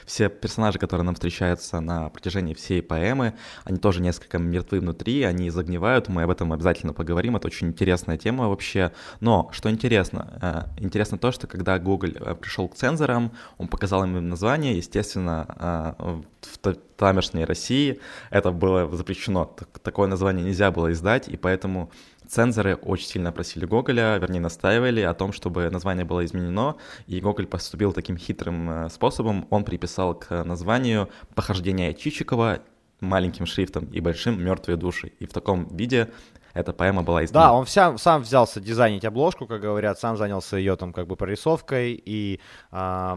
все 0.07 0.29
персонажи, 0.29 0.79
которые 0.79 1.05
нам 1.05 1.15
встречаются 1.15 1.81
на 1.81 2.09
протяжении 2.09 2.55
всей 2.55 2.83
поэмы, 2.83 3.35
они 3.65 3.79
тоже 3.79 4.00
несколько 4.00 4.39
мертвы 4.39 4.81
внутри, 4.81 5.23
они 5.23 5.50
загнивают, 5.50 6.09
мы 6.09 6.23
об 6.23 6.31
этом 6.31 6.53
обязательно 6.53 6.93
поговорим, 6.93 7.37
это 7.37 7.47
очень 7.47 7.69
интересная 7.69 8.19
тема 8.19 8.49
вообще. 8.49 8.93
Но, 9.21 9.49
что 9.53 9.71
интересно, 9.71 10.67
э, 10.77 10.83
интересно 10.83 11.19
то, 11.19 11.33
что 11.33 11.47
когда 11.47 11.79
Google 11.79 12.11
э, 12.15 12.35
пришел 12.35 12.69
к 12.69 12.75
цензорам, 12.75 13.33
он 13.59 13.69
показал 13.69 14.05
им 14.05 14.29
название, 14.29 14.77
естественно, 14.77 15.95
в 16.41 16.75
тамошней 16.97 17.45
России 17.45 18.00
это 18.31 18.50
было 18.50 18.95
запрещено, 18.95 19.57
такое 19.83 20.09
название 20.09 20.45
нельзя 20.45 20.71
было 20.71 20.93
издать, 20.93 21.29
и 21.29 21.37
поэтому 21.37 21.91
Цензоры 22.30 22.76
очень 22.76 23.08
сильно 23.08 23.32
просили 23.32 23.64
Гоголя, 23.64 24.16
вернее, 24.18 24.38
настаивали 24.38 25.00
о 25.00 25.14
том, 25.14 25.32
чтобы 25.32 25.68
название 25.68 26.04
было 26.04 26.25
изменено, 26.25 26.76
и 27.08 27.20
Гоголь 27.20 27.49
поступил 27.49 27.92
таким 27.92 28.16
хитрым 28.16 28.70
э, 28.70 28.88
способом. 28.88 29.49
Он 29.50 29.64
приписал 29.64 30.14
к 30.14 30.44
названию 30.44 31.10
«Похождение 31.34 31.92
Чичикова» 31.92 32.60
маленьким 33.00 33.46
шрифтом 33.46 33.87
и 33.87 33.99
большим 33.99 34.40
«Мертвые 34.44 34.76
души». 34.76 35.10
И 35.18 35.26
в 35.26 35.32
таком 35.32 35.66
виде 35.76 36.12
эта 36.54 36.73
поэма 36.73 37.02
была 37.02 37.25
издана. 37.25 37.47
Да, 37.47 37.52
он 37.52 37.64
вся, 37.64 37.97
сам 37.99 38.23
взялся 38.23 38.61
дизайнить 38.61 39.04
обложку, 39.04 39.47
как 39.47 39.61
говорят, 39.61 39.99
сам 39.99 40.16
занялся 40.16 40.57
ее 40.57 40.76
там 40.76 40.92
как 40.92 41.07
бы 41.07 41.16
прорисовкой, 41.16 42.00
и 42.04 42.40
э, 42.71 43.16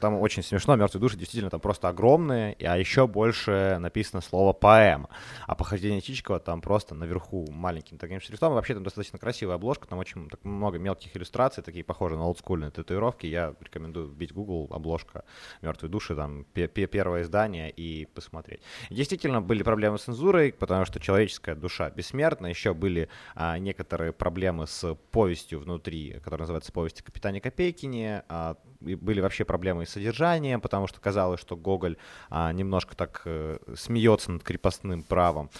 там 0.00 0.20
очень 0.20 0.42
смешно, 0.42 0.76
«Мертвые 0.76 1.00
души» 1.00 1.16
действительно 1.16 1.50
там 1.50 1.60
просто 1.60 1.88
огромные, 1.88 2.56
а 2.60 2.76
еще 2.76 3.06
больше 3.06 3.76
написано 3.80 4.20
слово 4.20 4.52
«поэма», 4.52 5.08
а 5.46 5.54
«Похождение 5.54 6.00
Чичикова» 6.00 6.40
там 6.40 6.60
просто 6.60 6.94
наверху 6.94 7.46
маленьким 7.50 7.98
таким 7.98 8.20
шрифтом, 8.20 8.52
и 8.52 8.54
вообще 8.56 8.74
там 8.74 8.82
достаточно 8.82 9.18
красивая 9.18 9.56
обложка, 9.56 9.86
там 9.86 9.98
очень 9.98 10.28
так, 10.28 10.44
много 10.44 10.78
мелких 10.78 11.16
иллюстраций, 11.16 11.62
такие 11.62 11.84
похожие 11.84 12.18
на 12.18 12.26
олдскульные 12.26 12.70
татуировки, 12.70 13.26
я 13.26 13.54
рекомендую 13.60 14.08
вбить 14.08 14.32
Google 14.32 14.68
обложка 14.70 15.24
«Мертвые 15.62 15.90
души», 15.90 16.14
там 16.14 16.44
первое 16.44 17.22
издание 17.22 17.70
и 17.70 18.06
посмотреть. 18.06 18.60
Действительно 18.90 19.40
были 19.40 19.62
проблемы 19.62 19.98
с 19.98 20.02
цензурой, 20.02 20.52
потому 20.52 20.84
что 20.84 21.00
человеческая 21.00 21.54
душа 21.54 21.90
бессмертна, 21.90 22.46
еще 22.46 22.63
еще 22.64 22.74
были 22.74 23.08
а, 23.34 23.58
некоторые 23.58 24.12
проблемы 24.12 24.66
с 24.66 24.94
повестью 25.10 25.60
внутри, 25.60 26.18
которая 26.24 26.44
называется 26.44 26.72
«Повесть 26.72 27.00
о 27.00 27.04
капитане 27.04 27.40
Копейкине». 27.40 28.24
А, 28.28 28.56
и 28.80 28.94
были 28.94 29.20
вообще 29.20 29.44
проблемы 29.44 29.82
и 29.82 29.86
с 29.86 29.90
содержанием, 29.90 30.60
потому 30.60 30.86
что 30.86 31.00
казалось, 31.00 31.40
что 31.40 31.56
Гоголь 31.56 31.96
а, 32.30 32.52
немножко 32.52 32.96
так 32.96 33.22
а, 33.26 33.58
смеется 33.76 34.30
над 34.32 34.42
крепостным 34.42 35.02
правом. 35.02 35.50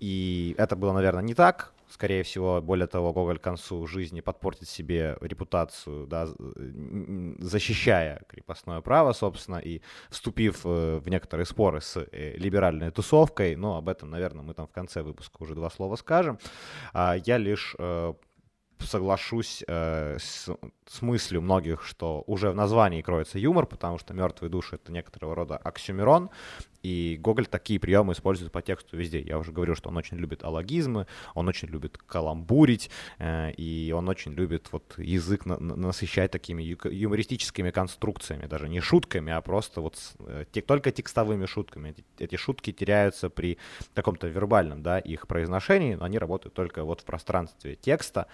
И 0.00 0.54
это 0.58 0.76
было, 0.76 0.92
наверное, 0.92 1.22
не 1.22 1.34
так 1.34 1.72
скорее 1.92 2.22
всего, 2.22 2.60
более 2.62 2.86
того, 2.86 3.12
Гоголь 3.12 3.38
к 3.38 3.42
концу 3.42 3.86
жизни 3.86 4.20
подпортит 4.20 4.68
себе 4.68 5.16
репутацию, 5.20 6.06
да, 6.06 6.28
защищая 7.38 8.22
крепостное 8.28 8.80
право, 8.80 9.12
собственно, 9.12 9.58
и 9.58 9.82
вступив 10.10 10.62
э, 10.64 10.98
в 10.98 11.08
некоторые 11.08 11.46
споры 11.46 11.80
с 11.80 11.96
э, 11.96 12.36
либеральной 12.36 12.90
тусовкой, 12.90 13.56
но 13.56 13.76
об 13.76 13.88
этом, 13.88 14.10
наверное, 14.10 14.42
мы 14.42 14.54
там 14.54 14.66
в 14.66 14.72
конце 14.72 15.02
выпуска 15.02 15.42
уже 15.42 15.54
два 15.54 15.70
слова 15.70 15.96
скажем. 15.96 16.38
А 16.92 17.16
я 17.24 17.38
лишь 17.38 17.76
э, 17.78 18.14
соглашусь 18.82 19.64
э, 19.66 20.16
с, 20.18 20.48
с 20.86 21.02
мыслью 21.02 21.42
многих, 21.42 21.84
что 21.84 22.22
уже 22.26 22.50
в 22.50 22.54
названии 22.54 23.02
кроется 23.02 23.38
юмор, 23.38 23.66
потому 23.66 23.98
что 23.98 24.14
мертвые 24.14 24.50
души 24.50 24.76
это 24.76 24.92
некоторого 24.92 25.34
рода 25.34 25.56
оксюмерон, 25.56 26.30
и 26.82 27.16
Гоголь 27.20 27.46
такие 27.46 27.78
приемы 27.78 28.12
использует 28.12 28.50
по 28.50 28.60
тексту 28.60 28.96
везде. 28.96 29.20
Я 29.20 29.38
уже 29.38 29.52
говорил, 29.52 29.76
что 29.76 29.88
он 29.88 29.96
очень 29.96 30.16
любит 30.16 30.42
аллогизмы, 30.44 31.06
он 31.34 31.48
очень 31.48 31.68
любит 31.68 31.96
каламбурить, 31.96 32.90
э, 33.18 33.52
и 33.52 33.92
он 33.92 34.08
очень 34.08 34.32
любит 34.32 34.68
вот 34.72 34.94
язык 34.98 35.46
на, 35.46 35.58
насыщать 35.58 36.30
такими 36.30 36.62
юмористическими 36.62 37.70
конструкциями, 37.70 38.46
даже 38.46 38.68
не 38.68 38.80
шутками, 38.80 39.32
а 39.32 39.40
просто 39.40 39.80
вот 39.80 39.96
э, 40.20 40.44
те, 40.50 40.60
только 40.60 40.90
текстовыми 40.90 41.46
шутками. 41.46 41.90
Эти, 41.90 42.04
эти 42.18 42.36
шутки 42.36 42.72
теряются 42.72 43.30
при 43.30 43.58
каком-то 43.94 44.26
вербальном, 44.26 44.82
да, 44.82 44.98
их 44.98 45.26
произношении, 45.26 45.94
но 45.94 46.04
они 46.04 46.18
работают 46.18 46.54
только 46.54 46.84
вот 46.84 47.00
в 47.00 47.04
пространстве 47.04 47.76
текста, 47.76 48.26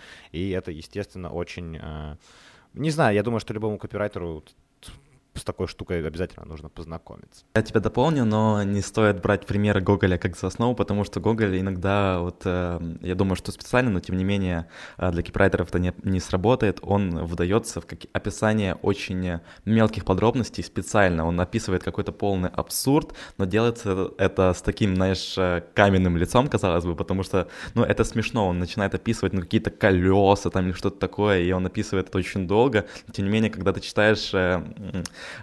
это, 0.50 0.71
естественно, 0.71 1.30
очень... 1.30 1.78
Э, 1.80 2.16
не 2.75 2.90
знаю, 2.90 3.14
я 3.14 3.23
думаю, 3.23 3.40
что 3.40 3.54
любому 3.54 3.78
копирайтеру 3.78 4.45
с 5.38 5.45
такой 5.45 5.66
штукой 5.66 6.07
обязательно 6.07 6.47
нужно 6.47 6.68
познакомиться. 6.68 7.45
Я 7.54 7.62
тебя 7.62 7.80
дополню, 7.80 8.25
но 8.25 8.62
не 8.62 8.80
стоит 8.80 9.21
брать 9.21 9.47
примеры 9.47 9.80
Гоголя 9.80 10.18
как 10.18 10.37
за 10.37 10.47
основу, 10.47 10.75
потому 10.75 11.04
что 11.04 11.21
Гоголь 11.21 11.59
иногда, 11.59 12.21
вот, 12.21 12.42
э, 12.45 12.80
я 13.00 13.14
думаю, 13.14 13.37
что 13.37 13.52
специально, 13.52 13.90
но 13.90 14.00
тем 14.00 14.16
не 14.16 14.25
менее 14.25 14.66
э, 14.97 15.11
для 15.11 15.23
кипрайтеров 15.23 15.68
это 15.68 15.78
не, 15.78 15.92
не 16.02 16.21
сработает, 16.21 16.78
он 16.83 17.25
выдается 17.26 17.80
в 17.80 17.87
описание 18.12 18.75
очень 18.75 19.40
мелких 19.64 20.04
подробностей 20.04 20.64
специально, 20.64 21.26
он 21.26 21.40
описывает 21.40 21.83
какой-то 21.83 22.12
полный 22.12 22.49
абсурд, 22.49 23.14
но 23.37 23.45
делается 23.45 24.11
это 24.18 24.52
с 24.52 24.62
таким, 24.62 24.95
знаешь, 24.97 25.35
э, 25.37 25.62
каменным 25.75 26.16
лицом, 26.16 26.49
казалось 26.49 26.85
бы, 26.85 26.95
потому 26.95 27.23
что, 27.23 27.49
ну, 27.75 27.83
это 27.83 28.04
смешно, 28.04 28.49
он 28.49 28.59
начинает 28.59 28.95
описывать, 28.95 29.33
ну, 29.33 29.42
какие-то 29.42 29.71
колеса 29.71 30.50
там 30.50 30.66
или 30.66 30.73
что-то 30.73 30.99
такое, 30.99 31.40
и 31.40 31.52
он 31.52 31.66
описывает 31.66 32.09
это 32.09 32.18
очень 32.18 32.47
долго, 32.47 32.87
тем 33.12 33.26
не 33.26 33.30
менее, 33.30 33.50
когда 33.50 33.73
ты 33.73 33.80
читаешь 33.80 34.33
Э, 34.38 34.62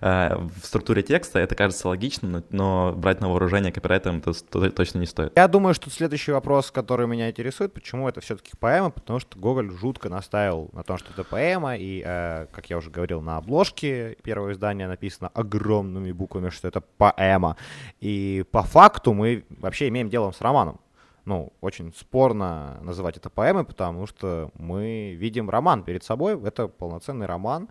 в 0.02 0.50
структуре 0.64 1.04
текста 1.04 1.40
это 1.40 1.56
кажется 1.56 1.88
логичным, 1.88 2.44
но 2.50 2.94
брать 2.96 3.22
на 3.22 3.30
вооружение 3.30 3.72
копирайтерам 3.72 4.18
это 4.18 4.34
точно 4.72 5.00
не 5.00 5.06
стоит. 5.06 5.34
Я 5.36 5.48
думаю, 5.48 5.74
что 5.74 5.90
следующий 5.90 6.32
вопрос, 6.32 6.72
который 6.72 7.08
меня 7.08 7.30
интересует, 7.30 7.74
почему 7.74 8.08
это 8.10 8.22
все-таки 8.22 8.52
поэма, 8.60 8.90
потому 8.90 9.20
что 9.20 9.38
Гоголь 9.38 9.72
жутко 9.72 10.10
настаивал 10.10 10.70
на 10.74 10.84
том, 10.84 10.98
что 10.98 11.12
это 11.12 11.24
поэма, 11.24 11.76
и, 11.76 12.04
э, 12.06 12.48
как 12.52 12.70
я 12.70 12.78
уже 12.78 12.90
говорил, 12.90 13.22
на 13.22 13.38
обложке 13.38 14.18
первого 14.24 14.52
издания 14.54 14.88
написано 14.88 15.30
огромными 15.34 16.12
буквами, 16.12 16.50
что 16.50 16.68
это 16.68 16.82
поэма. 16.82 17.58
И 18.00 18.46
по 18.52 18.64
факту 18.64 19.14
мы 19.14 19.46
вообще 19.50 19.88
имеем 19.88 20.10
дело 20.10 20.32
с 20.32 20.42
романом 20.42 20.80
ну, 21.26 21.54
очень 21.62 21.94
спорно 21.94 22.80
называть 22.82 23.18
это 23.18 23.30
поэмой, 23.30 23.66
потому 23.66 24.06
что 24.08 24.52
мы 24.54 25.16
видим 25.16 25.50
роман 25.50 25.84
перед 25.84 26.04
собой, 26.04 26.40
это 26.42 26.68
полноценный 26.68 27.26
роман, 27.26 27.70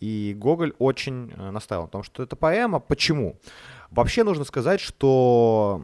и 0.00 0.34
Гоголь 0.36 0.74
очень 0.78 1.32
э, 1.36 1.50
настаивал 1.50 1.86
на 1.86 1.90
том, 1.90 2.02
что 2.02 2.22
это 2.22 2.36
поэма. 2.36 2.80
Почему? 2.80 3.36
Вообще 3.90 4.24
нужно 4.24 4.44
сказать, 4.44 4.80
что 4.80 5.82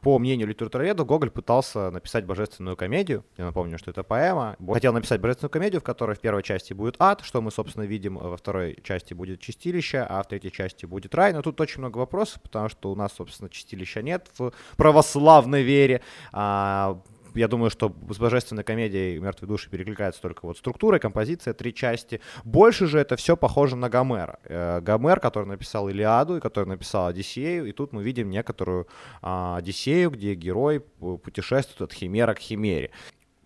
по 0.00 0.18
мнению 0.18 0.48
литературоведов, 0.48 1.06
Гоголь 1.06 1.30
пытался 1.30 1.90
написать 1.90 2.24
божественную 2.24 2.76
комедию. 2.76 3.24
Я 3.36 3.46
напомню, 3.46 3.78
что 3.78 3.90
это 3.90 4.02
поэма. 4.02 4.56
Хотел 4.72 4.92
написать 4.92 5.20
божественную 5.20 5.50
комедию, 5.50 5.80
в 5.80 5.84
которой 5.84 6.16
в 6.16 6.20
первой 6.20 6.42
части 6.42 6.72
будет 6.72 6.96
ад, 6.98 7.22
что 7.22 7.40
мы, 7.40 7.50
собственно, 7.50 7.84
видим, 7.84 8.16
во 8.16 8.36
второй 8.36 8.78
части 8.82 9.14
будет 9.14 9.40
чистилище, 9.40 10.06
а 10.08 10.22
в 10.22 10.28
третьей 10.28 10.52
части 10.52 10.86
будет 10.86 11.14
рай. 11.14 11.32
Но 11.32 11.42
тут 11.42 11.60
очень 11.60 11.80
много 11.80 11.98
вопросов, 11.98 12.42
потому 12.42 12.68
что 12.68 12.90
у 12.90 12.94
нас, 12.94 13.12
собственно, 13.12 13.50
чистилища 13.50 14.02
нет 14.02 14.28
в 14.38 14.52
православной 14.76 15.62
вере. 15.62 16.02
А 16.32 17.00
я 17.34 17.48
думаю, 17.48 17.70
что 17.70 17.94
с 18.10 18.18
божественной 18.18 18.64
комедией 18.64 19.18
«Мертвые 19.18 19.48
души» 19.48 19.70
перекликается 19.70 20.20
только 20.20 20.46
вот 20.46 20.58
структура, 20.58 20.98
композиция, 20.98 21.54
три 21.54 21.74
части. 21.74 22.20
Больше 22.44 22.86
же 22.86 22.98
это 22.98 23.16
все 23.16 23.36
похоже 23.36 23.76
на 23.76 23.88
Гомера. 23.88 24.38
Э, 24.44 24.80
Гомер, 24.80 25.20
который 25.20 25.46
написал 25.46 25.88
«Илиаду» 25.88 26.36
и 26.36 26.40
который 26.40 26.66
написал 26.68 27.06
«Одиссею», 27.06 27.66
и 27.66 27.72
тут 27.72 27.92
мы 27.92 28.02
видим 28.02 28.30
некоторую 28.30 28.86
а, 29.20 29.56
«Одиссею», 29.56 30.10
где 30.10 30.34
герой 30.34 30.80
путешествует 30.80 31.82
от 31.82 31.92
химера 31.92 32.34
к 32.34 32.38
химере 32.38 32.90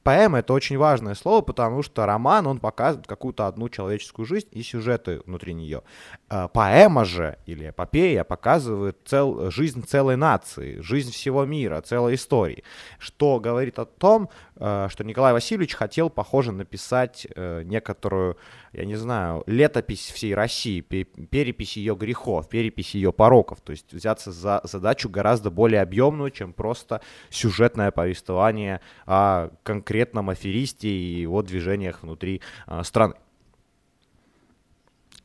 поэма— 0.06 0.38
это 0.40 0.52
очень 0.52 0.78
важное 0.78 1.14
слово, 1.14 1.42
потому 1.42 1.82
что 1.82 2.06
роман, 2.06 2.46
он 2.46 2.60
показывает 2.60 3.08
какую-то 3.08 3.48
одну 3.48 3.68
человеческую 3.68 4.24
жизнь 4.24 4.46
и 4.52 4.62
сюжеты 4.62 5.20
внутри 5.26 5.52
нее. 5.52 5.82
Э, 6.30 6.46
поэма 6.52 7.04
же, 7.04 7.38
или 7.44 7.70
эпопея, 7.70 8.22
показывает 8.22 8.96
цел, 9.04 9.50
жизнь 9.50 9.84
целой 9.84 10.16
нации, 10.16 10.80
жизнь 10.80 11.10
всего 11.10 11.44
мира, 11.44 11.80
целой 11.80 12.14
истории, 12.14 12.62
что 13.00 13.40
говорит 13.40 13.80
о 13.80 13.84
том, 13.84 14.30
э, 14.54 14.86
что 14.90 15.02
Николай 15.02 15.32
Васильевич 15.32 15.74
хотел, 15.74 16.08
похоже, 16.08 16.52
написать 16.52 17.26
э, 17.34 17.62
некоторую, 17.64 18.36
я 18.76 18.84
не 18.84 18.96
знаю, 18.96 19.42
летопись 19.46 20.10
всей 20.10 20.34
России, 20.34 20.82
перепись 20.82 21.78
ее 21.78 21.96
грехов, 21.96 22.48
перепись 22.48 22.94
ее 22.94 23.10
пороков, 23.10 23.62
то 23.62 23.70
есть 23.70 23.90
взяться 23.92 24.32
за 24.32 24.60
задачу 24.64 25.08
гораздо 25.08 25.50
более 25.50 25.80
объемную, 25.80 26.30
чем 26.30 26.52
просто 26.52 27.00
сюжетное 27.30 27.90
повествование 27.90 28.82
о 29.06 29.48
конкретном 29.62 30.28
аферисте 30.28 30.88
и 30.88 31.20
его 31.22 31.40
движениях 31.42 32.02
внутри 32.02 32.42
а, 32.66 32.84
страны. 32.84 33.14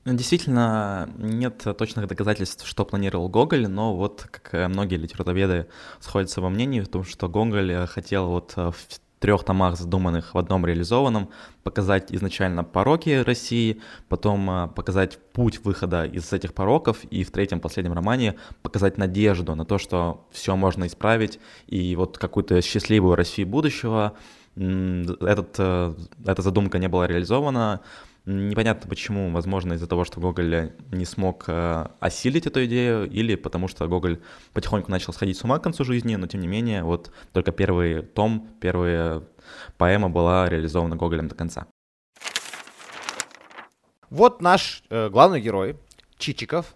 Действительно, 0.05 1.09
нет 1.17 1.63
точных 1.77 2.07
доказательств, 2.07 2.65
что 2.65 2.85
планировал 2.85 3.27
Гоголь, 3.27 3.67
но 3.67 3.95
вот, 3.95 4.27
как 4.31 4.69
многие 4.69 4.95
литературоведы 4.95 5.67
сходятся 5.99 6.39
во 6.41 6.49
мнении 6.49 6.79
в 6.79 6.87
том, 6.87 7.03
что 7.03 7.27
Гоголь 7.27 7.85
хотел 7.85 8.29
вот 8.29 8.53
в 8.55 8.75
трех 9.21 9.43
томах, 9.43 9.77
задуманных 9.77 10.33
в 10.33 10.37
одном 10.37 10.65
реализованном, 10.65 11.29
показать 11.63 12.11
изначально 12.11 12.63
пороки 12.63 13.21
России, 13.23 13.79
потом 14.09 14.49
а, 14.49 14.67
показать 14.67 15.19
путь 15.31 15.63
выхода 15.63 16.05
из 16.05 16.33
этих 16.33 16.53
пороков, 16.53 17.03
и 17.05 17.23
в 17.23 17.29
третьем, 17.29 17.59
последнем 17.59 17.93
романе 17.93 18.35
показать 18.63 18.97
надежду 18.97 19.55
на 19.55 19.63
то, 19.63 19.77
что 19.77 20.25
все 20.31 20.55
можно 20.55 20.87
исправить, 20.87 21.39
и 21.67 21.95
вот 21.95 22.17
какую-то 22.17 22.61
счастливую 22.63 23.15
Россию 23.15 23.47
будущего, 23.47 24.13
этот, 24.55 25.55
э, 25.59 25.93
эта 26.25 26.41
задумка 26.41 26.77
не 26.77 26.89
была 26.89 27.07
реализована. 27.07 27.79
Непонятно 28.25 28.87
почему, 28.87 29.31
возможно, 29.31 29.73
из-за 29.73 29.87
того, 29.87 30.05
что 30.05 30.19
Гоголь 30.19 30.73
не 30.91 31.05
смог 31.05 31.45
э, 31.47 31.87
осилить 31.99 32.45
эту 32.45 32.65
идею, 32.65 33.09
или 33.09 33.33
потому 33.33 33.67
что 33.67 33.87
Гоголь 33.87 34.21
потихоньку 34.53 34.91
начал 34.91 35.11
сходить 35.11 35.37
с 35.37 35.43
ума 35.43 35.57
к 35.57 35.63
концу 35.63 35.83
жизни, 35.83 36.15
но 36.15 36.27
тем 36.27 36.41
не 36.41 36.47
менее, 36.47 36.83
вот 36.83 37.11
только 37.33 37.51
первый 37.51 38.03
том, 38.03 38.47
первая 38.61 39.23
поэма 39.77 40.09
была 40.09 40.47
реализована 40.49 40.95
Гоголем 40.95 41.29
до 41.29 41.35
конца. 41.35 41.65
Вот 44.11 44.39
наш 44.39 44.83
э, 44.91 45.09
главный 45.09 45.41
герой, 45.41 45.77
Чичиков, 46.19 46.75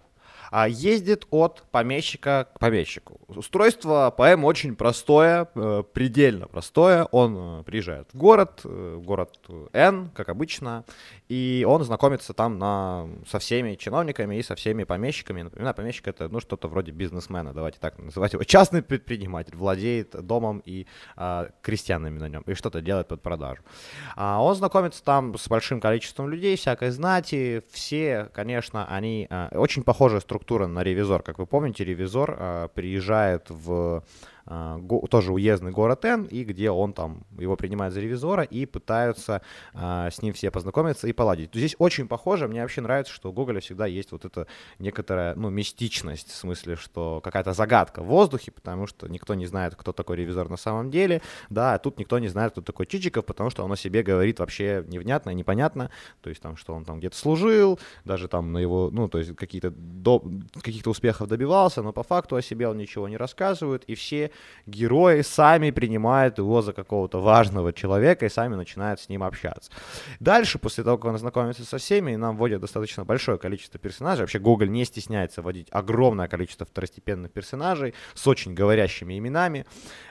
ездит 0.68 1.26
от 1.30 1.64
помещика 1.70 2.48
к 2.54 2.58
помещику. 2.58 3.20
Устройство 3.28 4.12
поэмы 4.16 4.46
очень 4.46 4.76
простое, 4.76 5.48
э, 5.54 5.82
предельно 5.92 6.46
простое. 6.48 7.04
Он 7.10 7.60
э, 7.60 7.62
приезжает 7.64 8.08
в 8.12 8.16
город, 8.16 8.60
э, 8.64 8.96
в 8.98 9.02
город 9.02 9.38
Н, 9.72 10.10
как 10.10 10.28
обычно, 10.28 10.84
и 11.28 11.64
он 11.68 11.82
знакомится 11.84 12.32
там 12.32 12.58
на, 12.58 13.08
со 13.28 13.38
всеми 13.38 13.74
чиновниками 13.74 14.36
и 14.36 14.42
со 14.42 14.54
всеми 14.54 14.84
помещиками. 14.84 15.42
Например, 15.42 15.74
помещик 15.74 16.08
это 16.08 16.28
ну, 16.28 16.40
что-то 16.40 16.68
вроде 16.68 16.92
бизнесмена, 16.92 17.52
давайте 17.52 17.78
так 17.80 17.98
называть 17.98 18.32
его. 18.32 18.44
Частный 18.44 18.82
предприниматель, 18.82 19.56
владеет 19.56 20.10
домом 20.24 20.62
и 20.64 20.86
а, 21.16 21.50
крестьянами 21.62 22.18
на 22.18 22.28
нем, 22.28 22.42
и 22.46 22.54
что-то 22.54 22.80
делает 22.80 23.08
под 23.08 23.22
продажу. 23.22 23.62
А 24.14 24.42
он 24.42 24.54
знакомится 24.54 25.02
там 25.02 25.36
с 25.36 25.48
большим 25.48 25.80
количеством 25.80 26.28
людей, 26.28 26.56
всякой 26.56 26.90
знати. 26.90 27.62
Все, 27.70 28.30
конечно, 28.32 28.86
они 28.86 29.26
а, 29.30 29.48
очень 29.52 29.82
похожая 29.82 30.20
структура 30.36 30.66
на 30.66 30.82
ревизор. 30.82 31.22
Как 31.22 31.38
вы 31.38 31.46
помните, 31.46 31.82
ревизор 31.84 32.36
а, 32.38 32.68
приезжает 32.68 33.46
в 33.48 34.02
тоже 34.46 35.32
уездный 35.32 35.72
город 35.72 36.04
Н, 36.04 36.24
и 36.24 36.44
где 36.44 36.70
он 36.70 36.92
там, 36.92 37.24
его 37.36 37.56
принимают 37.56 37.92
за 37.92 38.00
ревизора 38.00 38.44
и 38.44 38.64
пытаются 38.64 39.42
а, 39.74 40.08
с 40.10 40.22
ним 40.22 40.32
все 40.34 40.50
познакомиться 40.50 41.08
и 41.08 41.12
поладить. 41.12 41.50
Здесь 41.52 41.74
очень 41.78 42.06
похоже, 42.06 42.46
мне 42.46 42.62
вообще 42.62 42.80
нравится, 42.80 43.12
что 43.12 43.30
у 43.30 43.32
Гоголя 43.32 43.60
всегда 43.60 43.86
есть 43.86 44.12
вот 44.12 44.24
эта 44.24 44.46
некоторая, 44.78 45.34
ну, 45.34 45.50
мистичность, 45.50 46.30
в 46.30 46.36
смысле, 46.36 46.76
что 46.76 47.20
какая-то 47.22 47.54
загадка 47.54 48.02
в 48.02 48.06
воздухе, 48.06 48.52
потому 48.52 48.86
что 48.86 49.08
никто 49.08 49.34
не 49.34 49.46
знает, 49.46 49.74
кто 49.74 49.92
такой 49.92 50.16
ревизор 50.16 50.48
на 50.48 50.56
самом 50.56 50.90
деле, 50.90 51.22
да, 51.50 51.74
а 51.74 51.78
тут 51.78 51.98
никто 51.98 52.18
не 52.20 52.28
знает, 52.28 52.52
кто 52.52 52.62
такой 52.62 52.86
Чичиков, 52.86 53.24
потому 53.24 53.50
что 53.50 53.64
он 53.64 53.72
о 53.72 53.76
себе 53.76 54.04
говорит 54.04 54.38
вообще 54.38 54.84
невнятно, 54.86 55.30
непонятно, 55.30 55.90
то 56.20 56.30
есть 56.30 56.40
там, 56.40 56.56
что 56.56 56.72
он 56.72 56.84
там 56.84 56.98
где-то 57.00 57.16
служил, 57.16 57.80
даже 58.04 58.28
там 58.28 58.52
на 58.52 58.58
его, 58.58 58.90
ну, 58.92 59.08
то 59.08 59.18
есть 59.18 59.34
какие-то 59.34 59.70
до, 59.70 60.22
каких-то 60.62 60.90
успехов 60.90 61.28
добивался, 61.28 61.82
но 61.82 61.92
по 61.92 62.04
факту 62.04 62.36
о 62.36 62.42
себе 62.42 62.68
он 62.68 62.76
ничего 62.76 63.08
не 63.08 63.16
рассказывает, 63.16 63.82
и 63.84 63.96
все 63.96 64.30
герои 64.66 65.22
сами 65.22 65.70
принимают 65.70 66.38
его 66.38 66.62
за 66.62 66.72
какого-то 66.72 67.20
важного 67.20 67.72
человека 67.72 68.26
и 68.26 68.28
сами 68.28 68.54
начинают 68.54 69.00
с 69.00 69.08
ним 69.08 69.22
общаться. 69.22 69.70
Дальше, 70.20 70.58
после 70.58 70.84
того, 70.84 70.98
как 70.98 71.12
он 71.12 71.18
знакомится 71.18 71.64
со 71.64 71.78
всеми, 71.78 72.16
нам 72.16 72.36
вводят 72.36 72.60
достаточно 72.60 73.04
большое 73.04 73.38
количество 73.38 73.78
персонажей. 73.78 74.22
Вообще 74.22 74.38
Google 74.38 74.66
не 74.66 74.84
стесняется 74.84 75.42
вводить 75.42 75.68
огромное 75.70 76.28
количество 76.28 76.66
второстепенных 76.66 77.32
персонажей 77.32 77.94
с 78.14 78.26
очень 78.26 78.54
говорящими 78.54 79.18
именами. 79.18 79.66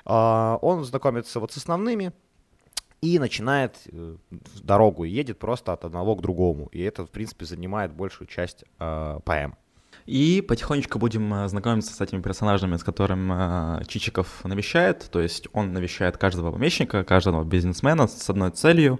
А, 0.05 0.57
он 0.61 0.83
знакомится 0.83 1.39
вот 1.39 1.51
с 1.51 1.57
основными, 1.57 2.13
и 3.01 3.19
начинает 3.19 3.77
э, 3.91 4.17
дорогу 4.63 5.05
и 5.05 5.09
едет 5.09 5.37
просто 5.37 5.73
от 5.73 5.85
одного 5.85 6.15
к 6.15 6.21
другому. 6.21 6.69
И 6.71 6.81
это, 6.81 7.05
в 7.05 7.11
принципе, 7.11 7.45
занимает 7.45 7.93
большую 7.93 8.27
часть 8.27 8.63
э, 8.79 9.19
поэм. 9.23 9.55
И 10.05 10.41
потихонечку 10.47 10.99
будем 10.99 11.33
э, 11.33 11.47
знакомиться 11.47 11.93
с 11.93 11.99
этими 11.99 12.21
персонажами, 12.21 12.77
с 12.77 12.83
которыми 12.83 13.79
э, 13.81 13.85
Чичиков 13.85 14.43
навещает. 14.43 15.09
То 15.11 15.19
есть 15.19 15.47
он 15.51 15.73
навещает 15.73 16.17
каждого 16.17 16.51
помещика, 16.51 17.03
каждого 17.03 17.43
бизнесмена 17.43 18.07
с 18.07 18.29
одной 18.29 18.51
целью 18.51 18.99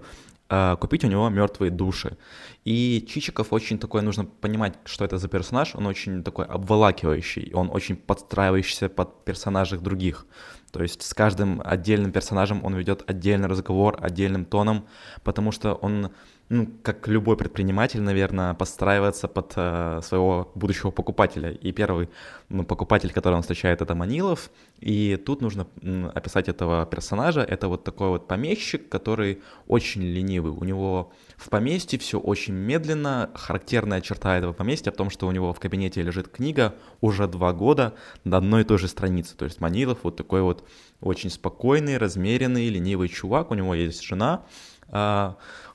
э, 0.50 0.76
купить 0.80 1.04
у 1.04 1.08
него 1.08 1.30
мертвые 1.30 1.70
души. 1.70 2.18
И 2.64 3.06
Чичиков 3.08 3.54
очень 3.54 3.78
такой, 3.78 4.02
нужно 4.02 4.26
понимать, 4.26 4.74
что 4.86 5.06
это 5.06 5.20
за 5.20 5.28
персонаж, 5.28 5.76
он 5.76 5.86
очень 5.86 6.24
такой 6.24 6.46
обволакивающий, 6.46 7.52
он 7.54 7.70
очень 7.72 7.98
подстраивающийся 7.98 8.90
под 8.90 9.26
персонажей 9.26 9.78
других. 9.78 10.26
То 10.72 10.82
есть 10.82 11.04
с 11.04 11.14
каждым 11.14 11.62
отдельным 11.64 12.12
персонажем 12.12 12.66
он 12.66 12.74
ведет 12.74 13.04
отдельный 13.08 13.48
разговор, 13.48 13.98
отдельным 14.02 14.44
тоном, 14.44 14.88
потому 15.24 15.52
что 15.52 15.76
он 15.76 16.10
ну, 16.50 16.68
как 16.84 17.08
любой 17.08 17.38
предприниматель, 17.38 18.02
наверное, 18.02 18.54
подстраивается 18.54 19.28
под 19.28 19.54
э, 19.56 20.02
своего 20.04 20.52
будущего 20.54 20.92
покупателя. 20.92 21.52
И 21.52 21.72
первый 21.72 22.08
ну, 22.50 22.64
покупатель, 22.64 23.12
которого 23.12 23.38
он 23.38 23.42
встречает, 23.42 23.82
это 23.82 23.96
Манилов. 23.96 24.52
И 24.80 25.18
тут 25.26 25.42
нужно 25.42 25.66
описать 26.14 26.48
этого 26.48 26.86
персонажа. 26.86 27.42
Это 27.42 27.68
вот 27.68 27.84
такой 27.84 28.10
вот 28.10 28.28
помещик, 28.28 28.90
который 28.90 29.42
очень 29.68 30.04
ленивый. 30.04 30.52
У 30.52 30.64
него 30.64 31.12
в 31.36 31.50
поместье 31.50 31.98
все 31.98 32.20
очень 32.20 32.54
медленно. 32.54 33.32
Характерная 33.34 34.02
черта 34.02 34.38
этого 34.38 34.54
поместья 34.54 34.92
в 34.92 34.96
том, 34.96 35.10
что 35.10 35.28
у 35.28 35.32
него 35.32 35.52
в 35.52 35.60
кабинете 35.60 36.04
лежит 36.04 36.28
книга 36.28 36.76
уже 37.02 37.28
два 37.28 37.54
года 37.54 37.96
на 38.24 38.38
одной 38.38 38.62
и 38.62 38.66
той 38.66 38.78
же 38.78 38.88
странице. 38.88 39.36
То 39.36 39.46
есть 39.46 39.62
Манилов 39.62 40.00
вот 40.04 40.16
такой 40.16 40.44
вот 40.44 40.64
очень 41.02 41.32
спокойный, 41.32 41.98
размеренный, 41.98 42.70
ленивый 42.70 43.10
чувак. 43.10 43.50
У 43.50 43.56
него 43.56 43.74
есть 43.74 44.04
жена, 44.04 44.46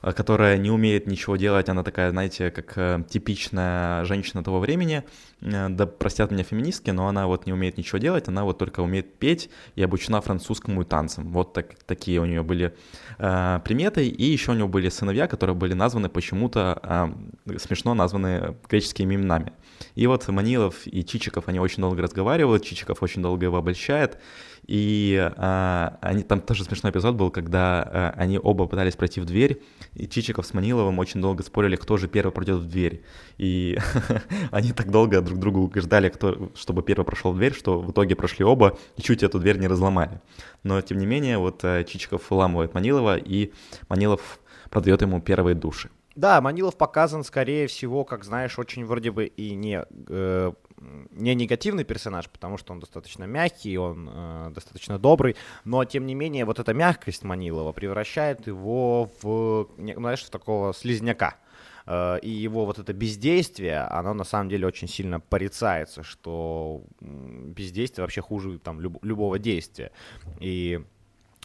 которая 0.01 0.57
не 0.57 0.71
умеет 0.71 1.05
ничего 1.05 1.35
делать, 1.35 1.69
она 1.69 1.83
такая, 1.83 2.09
знаете, 2.09 2.49
как 2.49 2.73
э, 2.75 3.03
типичная 3.07 4.03
женщина 4.05 4.43
того 4.43 4.59
времени, 4.59 5.03
э, 5.41 5.69
да 5.69 5.85
простят 5.85 6.31
меня 6.31 6.43
феминистки, 6.43 6.89
но 6.89 7.07
она 7.07 7.27
вот 7.27 7.45
не 7.45 7.53
умеет 7.53 7.77
ничего 7.77 7.99
делать, 7.99 8.27
она 8.27 8.43
вот 8.43 8.57
только 8.57 8.79
умеет 8.79 9.19
петь 9.19 9.49
и 9.75 9.83
обучена 9.83 10.21
французскому 10.21 10.81
и 10.81 10.85
танцам. 10.85 11.31
Вот 11.31 11.53
так, 11.53 11.75
такие 11.85 12.19
у 12.19 12.25
нее 12.25 12.41
были 12.41 12.73
э, 13.19 13.59
приметы, 13.63 14.07
и 14.07 14.23
еще 14.23 14.51
у 14.51 14.55
нее 14.55 14.67
были 14.67 14.89
сыновья, 14.89 15.27
которые 15.27 15.55
были 15.55 15.73
названы 15.73 16.09
почему-то, 16.09 16.79
э, 17.45 17.57
смешно 17.59 17.93
названы 17.93 18.55
греческими 18.69 19.13
именами. 19.13 19.53
И 19.93 20.07
вот 20.07 20.27
Манилов 20.27 20.87
и 20.87 21.05
Чичиков, 21.05 21.47
они 21.47 21.59
очень 21.59 21.81
долго 21.81 22.01
разговаривают, 22.01 22.63
Чичиков 22.63 23.03
очень 23.03 23.21
долго 23.21 23.45
его 23.45 23.57
обольщает, 23.57 24.17
и 24.67 25.31
а, 25.37 25.97
они, 26.01 26.23
там 26.23 26.39
тоже 26.41 26.63
смешной 26.63 26.91
эпизод 26.91 27.15
был, 27.15 27.31
когда 27.31 27.81
а, 27.83 28.13
они 28.15 28.39
оба 28.41 28.67
пытались 28.67 28.95
пройти 28.95 29.19
в 29.19 29.25
дверь, 29.25 29.61
и 29.93 30.07
Чичиков 30.07 30.45
с 30.45 30.53
Маниловым 30.53 30.99
очень 30.99 31.21
долго 31.21 31.43
спорили, 31.43 31.75
кто 31.75 31.97
же 31.97 32.07
первый 32.07 32.31
пройдет 32.31 32.59
в 32.59 32.67
дверь. 32.67 33.03
И 33.37 33.77
они 34.51 34.71
так 34.73 34.91
долго 34.91 35.21
друг 35.21 35.39
другу 35.39 35.61
убеждали, 35.61 36.09
кто, 36.09 36.51
чтобы 36.55 36.83
первый 36.83 37.05
прошел 37.05 37.31
в 37.31 37.37
дверь, 37.37 37.53
что 37.53 37.81
в 37.81 37.91
итоге 37.91 38.15
прошли 38.15 38.45
оба 38.45 38.77
и 38.97 39.01
чуть 39.01 39.23
эту 39.23 39.39
дверь 39.39 39.57
не 39.57 39.67
разломали. 39.67 40.21
Но, 40.63 40.79
тем 40.81 40.99
не 40.99 41.05
менее, 41.05 41.37
вот 41.37 41.61
а, 41.63 41.83
Чичиков 41.83 42.29
выламывает 42.29 42.73
Манилова, 42.73 43.17
и 43.17 43.51
Манилов 43.89 44.39
продает 44.69 45.01
ему 45.01 45.21
первые 45.21 45.55
души. 45.55 45.89
Да, 46.15 46.41
Манилов 46.41 46.77
показан, 46.77 47.23
скорее 47.23 47.67
всего, 47.67 48.03
как 48.03 48.25
знаешь, 48.25 48.59
очень 48.59 48.85
вроде 48.85 49.11
бы 49.11 49.25
и 49.25 49.55
не, 49.55 49.83
э, 50.09 50.51
не 51.11 51.35
негативный 51.35 51.83
персонаж, 51.83 52.29
потому 52.29 52.57
что 52.57 52.73
он 52.73 52.79
достаточно 52.79 53.25
мягкий, 53.25 53.77
он 53.77 54.09
э, 54.11 54.51
достаточно 54.53 54.97
добрый, 54.97 55.35
но 55.63 55.85
тем 55.85 56.05
не 56.05 56.15
менее 56.15 56.45
вот 56.45 56.59
эта 56.59 56.73
мягкость 56.73 57.23
Манилова 57.23 57.71
превращает 57.71 58.47
его 58.47 59.09
в, 59.21 59.69
знаешь, 59.77 60.23
в 60.23 60.29
такого 60.29 60.73
слизняка. 60.73 61.35
Э, 61.85 62.19
и 62.21 62.29
его 62.29 62.65
вот 62.65 62.79
это 62.79 62.93
бездействие, 62.93 63.79
оно 63.81 64.13
на 64.13 64.23
самом 64.23 64.49
деле 64.49 64.67
очень 64.67 64.87
сильно 64.87 65.19
порицается, 65.19 66.03
что 66.03 66.83
бездействие 66.99 68.03
вообще 68.03 68.21
хуже 68.21 68.59
там 68.59 68.79
люб, 68.81 69.03
любого 69.03 69.39
действия. 69.39 69.91
И 70.39 70.81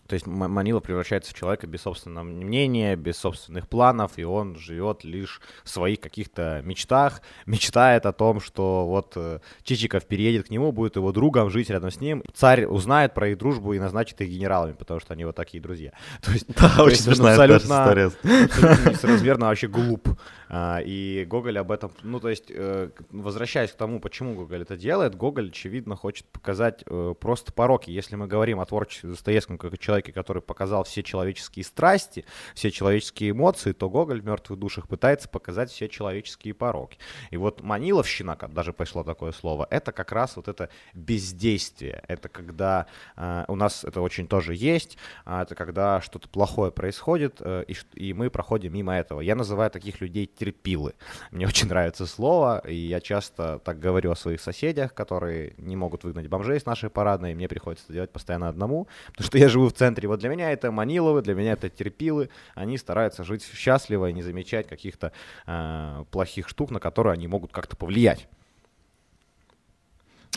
то 0.07 0.15
есть 0.15 0.27
Манила 0.27 0.81
превращается 0.81 1.33
в 1.33 1.35
человека 1.35 1.67
без 1.67 1.83
собственного 1.83 2.25
мнения, 2.25 2.97
без 2.97 3.17
собственных 3.17 3.69
планов, 3.69 4.13
и 4.17 4.25
он 4.25 4.57
живет 4.57 5.05
лишь 5.05 5.41
в 5.65 5.69
своих 5.69 6.01
каких-то 6.01 6.63
мечтах, 6.65 7.23
мечтает 7.47 8.07
о 8.07 8.13
том, 8.13 8.41
что 8.41 8.87
вот 8.87 9.13
э, 9.17 9.41
Чичиков 9.63 10.07
переедет 10.07 10.47
к 10.47 10.51
нему, 10.51 10.73
будет 10.73 10.97
его 10.97 11.13
другом, 11.13 11.51
жить 11.51 11.71
рядом 11.71 11.91
с 11.91 12.01
ним. 12.01 12.23
Царь 12.35 12.65
узнает 12.67 13.15
про 13.15 13.29
их 13.29 13.39
дружбу 13.39 13.73
и 13.73 13.79
назначит 13.79 14.21
их 14.21 14.29
генералами, 14.29 14.73
потому 14.73 15.01
что 15.01 15.13
они 15.15 15.25
вот 15.25 15.37
такие 15.37 15.63
друзья. 15.63 15.93
То 16.23 16.33
есть, 16.33 16.47
да, 16.57 16.69
то 16.77 16.83
очень 16.83 16.93
есть 16.93 17.05
смешная 17.05 17.33
абсолютно. 17.33 17.85
Абсолютно 17.85 18.97
несоразмерно, 19.07 19.47
вообще 19.49 19.69
глуп. 19.69 20.09
А, 20.49 20.81
и 20.85 21.25
Гоголь 21.29 21.59
об 21.59 21.73
этом, 21.73 21.91
ну 22.03 22.21
то 22.21 22.29
есть, 22.29 22.51
э, 22.51 22.91
возвращаясь 23.11 23.73
к 23.73 23.77
тому, 23.77 24.01
почему 24.01 24.35
Гоголь 24.35 24.63
это 24.63 24.77
делает, 24.77 25.15
Гоголь, 25.15 25.49
очевидно, 25.49 25.97
хочет 25.97 26.27
показать 26.27 26.85
э, 26.87 27.15
просто 27.19 27.53
пороки. 27.53 27.91
Если 27.91 28.17
мы 28.17 28.27
говорим 28.27 28.61
о 28.61 28.67
творчестве 28.67 29.11
Достоевском 29.11 29.59
как 29.59 29.75
о 29.75 29.77
человеке, 29.77 29.96
человеке, 29.97 30.13
который 30.13 30.43
показал 30.43 30.85
все 30.85 31.03
человеческие 31.03 31.65
страсти, 31.65 32.25
все 32.55 32.71
человеческие 32.71 33.31
эмоции, 33.31 33.73
то 33.73 33.89
Гоголь 33.89 34.21
в 34.21 34.27
«Мертвых 34.27 34.59
душах» 34.59 34.89
пытается 34.89 35.29
показать 35.29 35.71
все 35.71 35.89
человеческие 35.89 36.55
пороки. 36.55 36.99
И 37.31 37.37
вот 37.37 37.63
маниловщина, 37.63 38.37
даже 38.49 38.73
пришло 38.73 39.05
такое 39.05 39.33
слово, 39.33 39.67
это 39.71 39.93
как 39.93 40.13
раз 40.13 40.37
вот 40.37 40.49
это 40.49 40.69
бездействие. 40.95 42.03
Это 42.09 42.29
когда 42.29 42.87
э, 43.17 43.45
у 43.49 43.57
нас 43.57 43.85
это 43.85 44.01
очень 44.03 44.29
тоже 44.29 44.55
есть, 44.55 44.99
э, 45.25 45.43
это 45.43 45.55
когда 45.55 46.01
что-то 46.01 46.29
плохое 46.29 46.71
происходит, 46.71 47.37
э, 47.41 47.65
и, 47.69 47.77
и 47.95 48.13
мы 48.13 48.31
проходим 48.31 48.75
мимо 48.75 48.95
этого. 48.95 49.21
Я 49.23 49.35
называю 49.35 49.71
таких 49.71 50.01
людей 50.01 50.27
терпилы. 50.27 50.95
Мне 51.31 51.47
очень 51.47 51.69
нравится 51.69 52.07
слово, 52.07 52.63
и 52.67 52.75
я 52.75 53.01
часто 53.01 53.59
так 53.65 53.79
говорю 53.79 54.11
о 54.11 54.17
своих 54.17 54.41
соседях, 54.41 54.93
которые 54.95 55.55
не 55.57 55.77
могут 55.77 56.05
выгнать 56.05 56.29
бомжей 56.29 56.61
с 56.61 56.67
нашей 56.67 56.91
парадной, 56.91 57.33
и 57.33 57.35
мне 57.35 57.49
приходится 57.49 57.93
делать 57.93 58.11
постоянно 58.11 58.49
одному, 58.49 58.89
потому 59.07 59.27
что 59.27 59.39
я 59.39 59.49
живу 59.49 59.69
в 59.69 59.73
центре 59.73 59.86
центре. 59.87 60.09
Вот 60.09 60.21
для 60.21 60.29
меня 60.29 60.51
это 60.51 60.71
Маниловы, 60.73 61.23
для 61.23 61.35
меня 61.35 61.53
это 61.53 61.69
Терпилы. 61.69 62.29
Они 62.55 62.77
стараются 62.79 63.25
жить 63.25 63.45
счастливо 63.45 64.11
и 64.11 64.13
не 64.13 64.23
замечать 64.23 64.67
каких-то 64.67 65.13
э, 65.47 66.05
плохих 66.11 66.49
штук, 66.49 66.71
на 66.71 66.81
которые 66.81 67.13
они 67.13 67.29
могут 67.29 67.53
как-то 67.53 67.77
повлиять. 67.77 68.29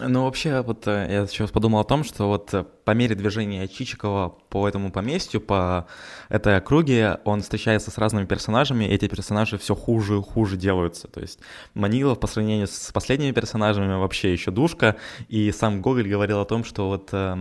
Ну, 0.02 0.24
вообще, 0.24 0.62
вот 0.62 0.88
э, 0.88 1.08
я 1.10 1.28
сейчас 1.28 1.52
подумал 1.52 1.82
о 1.82 1.84
том, 1.84 2.04
что 2.04 2.28
вот 2.28 2.54
э, 2.54 2.64
по 2.86 2.92
мере 2.92 3.16
движения 3.16 3.68
Чичикова 3.68 4.30
по 4.50 4.68
этому 4.68 4.92
поместью, 4.92 5.42
по 5.42 5.88
этой 6.30 6.58
округе, 6.58 7.20
он 7.26 7.42
встречается 7.42 7.92
с 7.92 7.98
разными 7.98 8.26
персонажами, 8.26 8.86
и 8.86 8.94
эти 8.94 9.08
персонажи 9.08 9.58
все 9.58 9.76
хуже 9.76 10.20
и 10.20 10.22
хуже 10.22 10.56
делаются. 10.56 11.08
То 11.08 11.20
есть 11.20 11.40
Манилов 11.74 12.20
по 12.20 12.28
сравнению 12.28 12.68
с 12.68 12.92
последними 12.94 13.32
персонажами 13.32 13.94
вообще 13.94 14.32
еще 14.32 14.52
душка, 14.52 14.96
и 15.28 15.52
сам 15.52 15.82
Гоголь 15.82 16.08
говорил 16.08 16.40
о 16.40 16.46
том, 16.46 16.64
что 16.64 16.88
вот 16.88 17.10
э, 17.12 17.36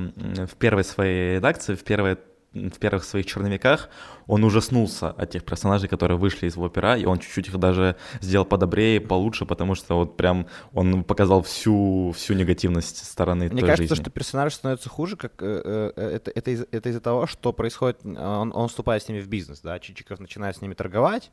в 0.46 0.56
первой 0.56 0.84
своей 0.84 1.36
редакции, 1.36 1.74
в 1.74 1.84
первой 1.84 2.18
в 2.66 2.78
первых 2.78 3.04
своих 3.04 3.26
черновиках 3.26 3.88
он 4.26 4.44
ужаснулся 4.44 5.10
от 5.10 5.30
тех 5.30 5.44
персонажей, 5.44 5.88
которые 5.88 6.18
вышли 6.18 6.46
из 6.46 6.56
его 6.56 6.68
пера, 6.68 6.96
и 6.96 7.04
он 7.04 7.18
чуть-чуть 7.18 7.48
их 7.48 7.58
даже 7.58 7.96
сделал 8.20 8.44
подобрее, 8.44 9.00
получше, 9.00 9.46
потому 9.46 9.74
что 9.74 9.96
вот 9.96 10.16
прям 10.16 10.46
он 10.72 11.04
показал 11.04 11.42
всю, 11.42 12.12
всю 12.16 12.34
негативность 12.34 13.04
стороны 13.04 13.48
Мне 13.48 13.60
той 13.60 13.68
кажется, 13.70 13.94
жизни. 13.94 14.02
что 14.02 14.10
персонаж 14.10 14.54
становится 14.54 14.88
хуже, 14.88 15.16
как 15.16 15.32
э, 15.40 15.92
э, 15.96 16.10
это, 16.16 16.30
это, 16.34 16.50
из, 16.50 16.66
это 16.70 16.88
из-за 16.88 17.00
того, 17.00 17.26
что 17.26 17.52
происходит, 17.52 18.04
он, 18.04 18.52
он 18.54 18.68
вступает 18.68 19.02
с 19.02 19.08
ними 19.08 19.20
в 19.20 19.28
бизнес, 19.28 19.60
да, 19.60 19.78
Чичиков 19.78 20.20
начинает 20.20 20.56
с 20.56 20.60
ними 20.60 20.74
торговать, 20.74 21.30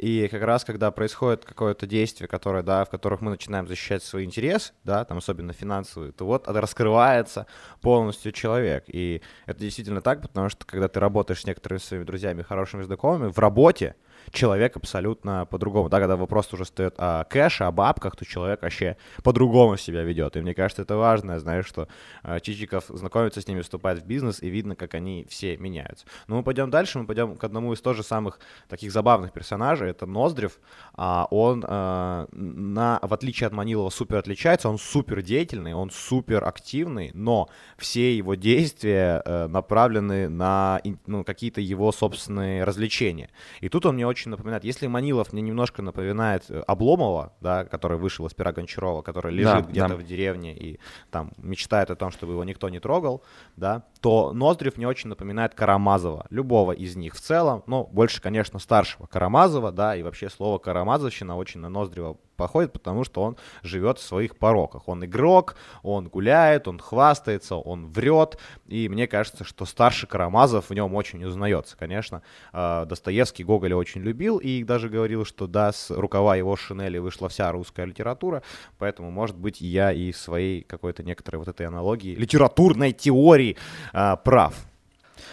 и 0.00 0.28
как 0.28 0.40
раз, 0.44 0.64
когда 0.64 0.90
происходит 0.90 1.44
какое-то 1.44 1.86
действие, 1.86 2.26
которое, 2.26 2.62
да, 2.62 2.86
в 2.86 2.88
которых 2.88 3.20
мы 3.20 3.30
начинаем 3.30 3.68
защищать 3.68 4.02
свой 4.02 4.24
интерес, 4.24 4.72
да, 4.82 5.04
там 5.04 5.18
особенно 5.18 5.52
финансовый, 5.52 6.12
то 6.12 6.24
вот 6.24 6.48
раскрывается 6.48 7.46
полностью 7.82 8.32
человек. 8.32 8.84
И 8.86 9.20
это 9.44 9.60
действительно 9.60 10.00
так, 10.00 10.22
потому 10.22 10.48
что 10.48 10.64
когда 10.64 10.88
ты 10.88 11.00
работаешь 11.00 11.42
с 11.42 11.46
некоторыми 11.46 11.80
своими 11.80 12.04
друзьями, 12.04 12.40
хорошими 12.40 12.82
знакомыми, 12.82 13.30
в 13.30 13.38
работе, 13.38 13.94
человек 14.32 14.76
абсолютно 14.76 15.46
по-другому. 15.46 15.88
Да, 15.88 15.98
когда 15.98 16.16
вопрос 16.16 16.52
уже 16.52 16.64
стоит 16.64 16.94
о 16.98 17.24
кэше, 17.24 17.64
о 17.64 17.72
бабках, 17.72 18.16
то 18.16 18.24
человек 18.24 18.62
вообще 18.62 18.96
по-другому 19.22 19.76
себя 19.76 20.02
ведет. 20.02 20.36
И 20.36 20.40
мне 20.40 20.54
кажется, 20.54 20.82
это 20.82 20.96
важно, 20.96 21.38
знаешь, 21.38 21.66
что 21.66 21.88
э, 22.22 22.38
Чичиков 22.40 22.84
знакомится 22.88 23.40
с 23.40 23.48
ними, 23.48 23.60
вступает 23.60 24.02
в 24.02 24.06
бизнес, 24.06 24.42
и 24.42 24.48
видно, 24.48 24.76
как 24.76 24.94
они 24.94 25.26
все 25.28 25.56
меняются. 25.56 26.06
Но 26.26 26.36
мы 26.36 26.42
пойдем 26.42 26.70
дальше, 26.70 26.98
мы 26.98 27.06
пойдем 27.06 27.36
к 27.36 27.44
одному 27.44 27.72
из 27.72 27.80
тоже 27.80 28.02
самых 28.02 28.38
таких 28.68 28.92
забавных 28.92 29.32
персонажей, 29.32 29.90
это 29.90 30.06
Ноздрев. 30.06 30.58
А 30.94 31.26
он, 31.30 31.64
э, 31.66 32.26
на, 32.32 32.98
в 33.02 33.14
отличие 33.14 33.46
от 33.46 33.52
Манилова, 33.52 33.90
супер 33.90 34.18
отличается, 34.18 34.68
он 34.68 34.78
супер 34.78 35.22
деятельный, 35.22 35.74
он 35.74 35.90
супер 35.90 36.44
активный, 36.44 37.10
но 37.14 37.48
все 37.78 38.16
его 38.16 38.34
действия 38.34 39.22
э, 39.24 39.46
направлены 39.48 40.28
на 40.28 40.80
ну, 41.06 41.24
какие-то 41.24 41.60
его 41.60 41.92
собственные 41.92 42.64
развлечения. 42.64 43.30
И 43.60 43.68
тут 43.68 43.86
он 43.86 43.94
мне 43.94 44.06
очень 44.06 44.19
напоминает, 44.28 44.64
если 44.64 44.86
Манилов 44.86 45.32
мне 45.32 45.40
немножко 45.40 45.80
напоминает 45.82 46.44
э, 46.50 46.60
Обломова, 46.66 47.32
да, 47.40 47.64
который 47.64 47.96
вышел 47.96 48.26
из 48.26 48.34
пера 48.34 48.52
Гончарова, 48.52 49.02
который 49.02 49.32
лежит 49.32 49.64
Да, 49.66 49.70
где-то 49.70 49.88
да. 49.88 49.96
в 49.96 50.02
деревне 50.02 50.54
и 50.54 50.78
там 51.10 51.32
мечтает 51.38 51.90
о 51.90 51.96
том, 51.96 52.10
чтобы 52.10 52.32
его 52.32 52.44
никто 52.44 52.68
не 52.68 52.80
трогал, 52.80 53.22
да, 53.56 53.84
то 54.00 54.32
Ноздрев 54.32 54.76
мне 54.76 54.86
очень 54.88 55.08
напоминает 55.08 55.54
Карамазова, 55.54 56.26
любого 56.30 56.72
из 56.72 56.96
них 56.96 57.14
в 57.14 57.20
целом, 57.20 57.62
но 57.66 57.84
больше, 57.84 58.20
конечно, 58.20 58.58
старшего 58.58 59.06
Карамазова, 59.06 59.72
да, 59.72 59.96
и 59.96 60.02
вообще 60.02 60.28
слово 60.28 60.58
Карамазовщина 60.58 61.36
очень 61.36 61.60
на 61.60 61.68
Ноздрева 61.68 62.18
походит, 62.40 62.72
потому 62.72 63.04
что 63.04 63.22
он 63.22 63.36
живет 63.62 63.98
в 63.98 64.02
своих 64.02 64.38
пороках. 64.38 64.88
Он 64.88 65.04
игрок, 65.04 65.56
он 65.82 66.08
гуляет, 66.08 66.68
он 66.68 66.78
хвастается, 66.78 67.56
он 67.56 67.86
врет, 67.86 68.38
и 68.66 68.88
мне 68.88 69.06
кажется, 69.06 69.44
что 69.44 69.66
старший 69.66 70.08
Карамазов 70.08 70.70
в 70.70 70.74
нем 70.74 70.94
очень 70.94 71.22
узнается. 71.22 71.76
Конечно, 71.76 72.22
э, 72.54 72.86
Достоевский 72.88 73.44
Гоголя 73.44 73.76
очень 73.76 74.00
любил 74.00 74.38
и 74.38 74.64
даже 74.64 74.88
говорил, 74.88 75.26
что 75.26 75.46
да, 75.46 75.70
с 75.70 75.90
рукава 75.90 76.36
его 76.36 76.56
шинели 76.56 76.96
вышла 76.96 77.28
вся 77.28 77.52
русская 77.52 77.84
литература, 77.84 78.42
поэтому, 78.78 79.10
может 79.10 79.36
быть, 79.36 79.60
я 79.60 79.92
и 79.92 80.12
своей 80.12 80.62
какой-то 80.62 81.02
некоторой 81.02 81.40
вот 81.40 81.48
этой 81.48 81.66
аналогии, 81.66 82.14
литературной 82.14 82.92
теории 82.92 83.58
э, 83.92 84.16
прав. 84.24 84.69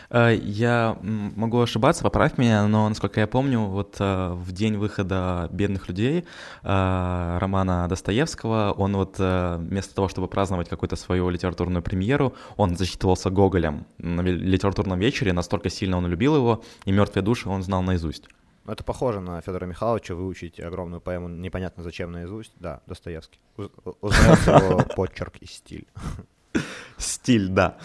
Э, 0.10 0.36
Я 0.36 0.98
могу 1.02 1.60
ошибаться, 1.62 2.04
поправь 2.04 2.38
меня, 2.38 2.68
но, 2.68 2.88
насколько 2.90 3.20
я 3.20 3.28
помню, 3.28 3.60
вот 3.62 3.96
э, 4.00 4.30
в 4.34 4.52
день 4.52 4.78
выхода 4.78 5.50
«Бедных 5.52 5.88
людей» 5.90 6.26
э, 6.64 7.38
романа 7.40 7.88
Достоевского, 7.88 8.74
он 8.78 8.96
вот 8.96 9.18
вместо 9.20 9.96
того, 9.96 10.08
чтобы 10.08 10.28
праздновать 10.28 10.70
какую-то 10.70 10.96
свою 10.96 11.30
литературную 11.30 11.82
премьеру, 11.84 12.34
он 12.56 12.76
зачитывался 12.78 13.30
Гоголем 13.30 13.86
на 13.98 14.22
литературном 14.22 15.00
вечере, 15.00 15.34
настолько 15.34 15.70
сильно 15.70 15.98
он 15.98 16.08
любил 16.08 16.36
его, 16.36 16.64
и 16.86 16.92
«Мертвые 16.92 17.24
души» 17.24 17.50
он 17.50 17.64
знал 17.64 17.82
наизусть. 17.84 18.28
Ну, 18.66 18.74
Это 18.74 18.84
похоже 18.84 19.22
на 19.22 19.40
Федора 19.42 19.66
Михайловича 19.66 20.14
выучить 20.14 20.60
огромную 20.60 21.00
поэму 21.00 21.30
непонятно 21.30 21.84
зачем 21.84 22.12
наизусть. 22.12 22.52
Да, 22.60 22.82
Достоевский. 22.86 23.40
Уз- 23.56 23.72
Узнается 24.02 24.52
его 24.52 24.84
почерк 24.96 25.38
и 25.40 25.46
стиль. 25.46 25.88
Стиль, 26.98 27.48
да. 27.48 27.78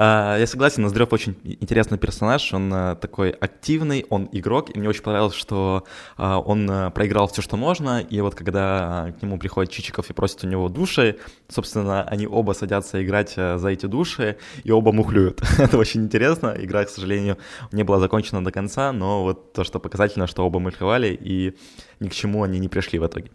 А, 0.00 0.36
Я 0.38 0.46
согласен, 0.46 0.84
Ноздрев 0.84 1.12
очень 1.12 1.36
интересный 1.42 1.98
персонаж, 1.98 2.52
он 2.54 2.72
а, 2.72 2.94
такой 2.94 3.30
активный, 3.30 4.06
он 4.08 4.28
игрок, 4.30 4.70
и 4.70 4.78
мне 4.78 4.88
очень 4.88 5.02
понравилось, 5.02 5.34
что 5.34 5.82
а, 6.16 6.38
он 6.38 6.70
а, 6.70 6.90
проиграл 6.90 7.26
все, 7.26 7.42
что 7.42 7.56
можно, 7.56 8.00
и 8.00 8.20
вот 8.20 8.36
когда 8.36 9.06
а, 9.06 9.12
к 9.12 9.20
нему 9.22 9.40
приходит 9.40 9.72
Чичиков 9.72 10.08
и 10.08 10.12
просит 10.12 10.44
у 10.44 10.46
него 10.46 10.68
души, 10.68 11.18
собственно, 11.48 12.04
они 12.04 12.28
оба 12.28 12.52
садятся 12.52 13.04
играть 13.04 13.34
за 13.34 13.68
эти 13.68 13.86
души, 13.86 14.36
и 14.62 14.70
оба 14.70 14.92
мухлюют. 14.92 15.42
Это 15.58 15.76
очень 15.76 16.04
интересно, 16.04 16.54
игра, 16.56 16.84
к 16.84 16.90
сожалению, 16.90 17.36
не 17.72 17.82
была 17.82 17.98
закончена 17.98 18.44
до 18.44 18.52
конца, 18.52 18.92
но 18.92 19.24
вот 19.24 19.52
то, 19.52 19.64
что 19.64 19.80
показательно, 19.80 20.28
что 20.28 20.46
оба 20.46 20.60
мухлевали, 20.60 21.08
и 21.08 21.56
ни 21.98 22.08
к 22.08 22.12
чему 22.12 22.44
они 22.44 22.60
не 22.60 22.68
пришли 22.68 23.00
в 23.00 23.06
итоге. 23.08 23.32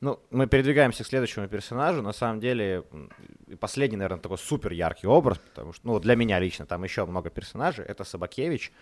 Ну, 0.00 0.20
мы 0.30 0.46
передвигаемся 0.46 1.04
к 1.04 1.06
следующему 1.06 1.48
персонажу. 1.48 2.02
На 2.02 2.12
самом 2.12 2.38
деле, 2.38 2.84
и 3.46 3.54
последний, 3.54 3.96
наверное, 3.96 4.20
такой 4.20 4.38
супер 4.38 4.72
яркий 4.72 5.06
образ, 5.06 5.38
потому 5.38 5.72
что, 5.72 5.86
ну, 5.86 6.00
для 6.00 6.16
меня 6.16 6.40
лично 6.40 6.66
там 6.66 6.82
еще 6.84 7.06
много 7.06 7.30
персонажей. 7.30 7.84
Это 7.84 8.02
Собакевич. 8.04 8.72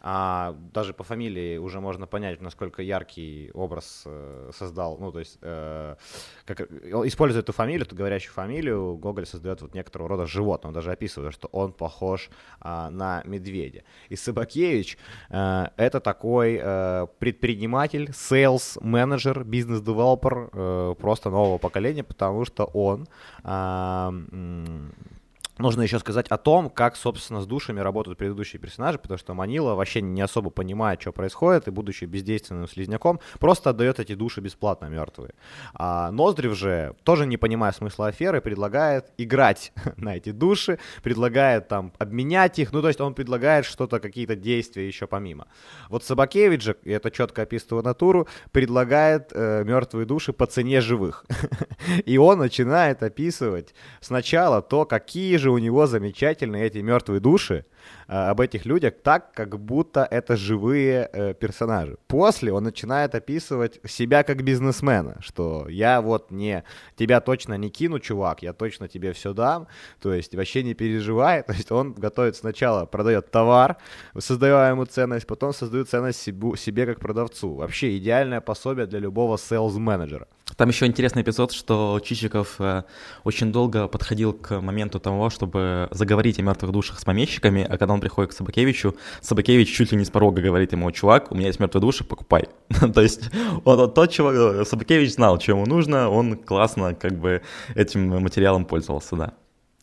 А, 0.00 0.56
даже 0.72 0.94
по 0.94 1.04
фамилии 1.04 1.58
уже 1.58 1.80
можно 1.80 2.06
понять, 2.06 2.40
насколько 2.40 2.82
яркий 2.82 3.50
образ 3.52 4.02
э, 4.06 4.50
создал. 4.56 4.96
Ну, 4.98 5.12
то 5.12 5.18
есть, 5.18 5.38
э, 5.42 5.96
как, 6.46 6.60
он 6.92 7.06
используя 7.06 7.42
эту 7.42 7.52
фамилию, 7.52 7.84
эту 7.84 7.96
говорящую 7.96 8.32
фамилию, 8.32 8.96
Гоголь 8.96 9.26
создает 9.26 9.60
вот 9.60 9.74
некоторого 9.74 10.08
рода 10.08 10.26
животное. 10.26 10.68
Он 10.68 10.74
даже 10.74 10.90
описывает, 10.90 11.34
что 11.34 11.48
он 11.48 11.72
похож 11.72 12.30
а, 12.60 12.90
на 12.90 13.22
медведя. 13.24 13.82
И 14.08 14.16
Собакевич 14.16 14.96
э, 15.28 15.66
это 15.76 16.00
такой 16.00 16.58
э, 16.62 17.06
предприниматель, 17.18 18.10
sales 18.10 18.78
менеджер, 18.80 19.44
бизнес-девелопер 19.44 20.48
э, 20.52 20.94
просто 20.98 21.28
нового 21.28 21.58
поколения, 21.58 22.04
потому 22.04 22.46
что 22.46 22.64
он 22.64 23.06
а, 23.42 24.13
um, 24.14 24.92
Нужно 25.58 25.82
еще 25.82 26.00
сказать 26.00 26.26
о 26.28 26.36
том, 26.36 26.68
как, 26.68 26.96
собственно, 26.96 27.40
с 27.40 27.46
душами 27.46 27.78
работают 27.78 28.18
предыдущие 28.18 28.60
персонажи, 28.60 28.98
потому 28.98 29.18
что 29.18 29.34
Манила 29.34 29.74
вообще 29.74 30.00
не 30.00 30.20
особо 30.20 30.50
понимает, 30.50 31.00
что 31.00 31.12
происходит, 31.12 31.68
и, 31.68 31.70
будучи 31.70 32.06
бездейственным 32.06 32.66
слизняком, 32.66 33.20
просто 33.38 33.70
отдает 33.70 34.00
эти 34.00 34.14
души 34.14 34.40
бесплатно 34.40 34.86
мертвые. 34.86 35.34
А 35.74 36.10
Ноздрев 36.10 36.56
же, 36.56 36.96
тоже 37.04 37.26
не 37.26 37.36
понимая 37.36 37.70
смысла 37.70 38.08
аферы, 38.08 38.40
предлагает 38.40 39.12
играть 39.16 39.72
на 39.96 40.16
эти 40.16 40.32
души, 40.32 40.80
предлагает 41.04 41.68
там 41.68 41.92
обменять 41.98 42.58
их, 42.58 42.72
ну, 42.72 42.82
то 42.82 42.88
есть 42.88 43.00
он 43.00 43.14
предлагает 43.14 43.64
что-то, 43.64 44.00
какие-то 44.00 44.34
действия 44.34 44.86
еще 44.86 45.06
помимо. 45.06 45.46
Вот 45.88 46.02
Собакевич 46.02 46.62
же, 46.62 46.76
и 46.82 46.90
это 46.90 47.12
четко 47.12 47.42
описывает 47.42 47.84
натуру, 47.84 48.26
предлагает 48.50 49.30
э, 49.32 49.62
мертвые 49.64 50.04
души 50.04 50.32
по 50.32 50.46
цене 50.46 50.80
живых. 50.80 51.24
И 52.06 52.18
он 52.18 52.38
начинает 52.38 53.02
описывать 53.02 53.74
сначала 54.00 54.60
то, 54.62 54.84
какие 54.84 55.36
у 55.50 55.58
него 55.58 55.86
замечательные 55.86 56.66
эти 56.66 56.78
мертвые 56.78 57.20
души, 57.20 57.64
об 58.06 58.40
этих 58.40 58.66
людях 58.66 58.94
так, 59.02 59.32
как 59.32 59.58
будто 59.58 60.06
это 60.10 60.36
живые 60.36 61.08
э, 61.12 61.34
персонажи. 61.34 61.96
После 62.06 62.52
он 62.52 62.64
начинает 62.64 63.14
описывать 63.14 63.80
себя 63.86 64.22
как 64.22 64.42
бизнесмена, 64.42 65.16
что 65.20 65.66
я 65.68 66.00
вот 66.00 66.30
не 66.30 66.64
тебя 66.96 67.20
точно 67.20 67.54
не 67.54 67.70
кину, 67.70 67.98
чувак, 67.98 68.42
я 68.42 68.52
точно 68.52 68.88
тебе 68.88 69.12
все 69.12 69.32
дам, 69.32 69.66
то 70.00 70.12
есть 70.12 70.34
вообще 70.34 70.62
не 70.62 70.74
переживай, 70.74 71.42
то 71.46 71.52
есть 71.52 71.72
он 71.72 71.92
готовит 71.92 72.36
сначала, 72.36 72.86
продает 72.86 73.30
товар, 73.30 73.76
создавая 74.18 74.72
ему 74.72 74.84
ценность, 74.84 75.26
потом 75.26 75.52
создает 75.52 75.88
ценность 75.88 76.20
себу- 76.20 76.56
себе 76.56 76.86
как 76.86 77.00
продавцу. 77.00 77.54
Вообще 77.54 77.96
идеальное 77.96 78.40
пособие 78.40 78.86
для 78.86 78.98
любого 78.98 79.36
sales 79.36 79.78
менеджера 79.78 80.26
Там 80.56 80.68
еще 80.68 80.86
интересный 80.86 81.22
эпизод, 81.22 81.52
что 81.52 82.00
Чичиков 82.04 82.56
э, 82.60 82.84
очень 83.24 83.52
долго 83.52 83.88
подходил 83.88 84.32
к 84.32 84.60
моменту 84.60 85.00
того, 85.00 85.30
чтобы 85.30 85.88
заговорить 85.90 86.38
о 86.38 86.42
мертвых 86.42 86.72
душах 86.72 87.00
с 87.00 87.04
помещиками, 87.04 87.62
а 87.74 87.78
когда 87.78 87.94
он 87.94 88.00
приходит 88.00 88.30
к 88.30 88.34
Собакевичу, 88.34 88.96
Собакевич 89.20 89.74
чуть 89.74 89.92
ли 89.92 89.98
не 89.98 90.04
с 90.04 90.10
порога 90.10 90.40
говорит 90.40 90.72
ему, 90.72 90.90
чувак, 90.90 91.32
у 91.32 91.34
меня 91.34 91.48
есть 91.48 91.60
мертвые 91.60 91.80
души, 91.80 92.04
покупай. 92.04 92.48
То 92.94 93.00
есть 93.00 93.30
он 93.64 93.92
тот 93.92 94.10
чувак, 94.10 94.66
Собакевич 94.66 95.14
знал, 95.14 95.40
что 95.40 95.52
ему 95.52 95.66
нужно, 95.66 96.08
он 96.08 96.36
классно 96.36 96.94
как 96.94 97.18
бы 97.18 97.42
этим 97.74 98.08
материалом 98.22 98.64
пользовался, 98.64 99.16
да. 99.16 99.32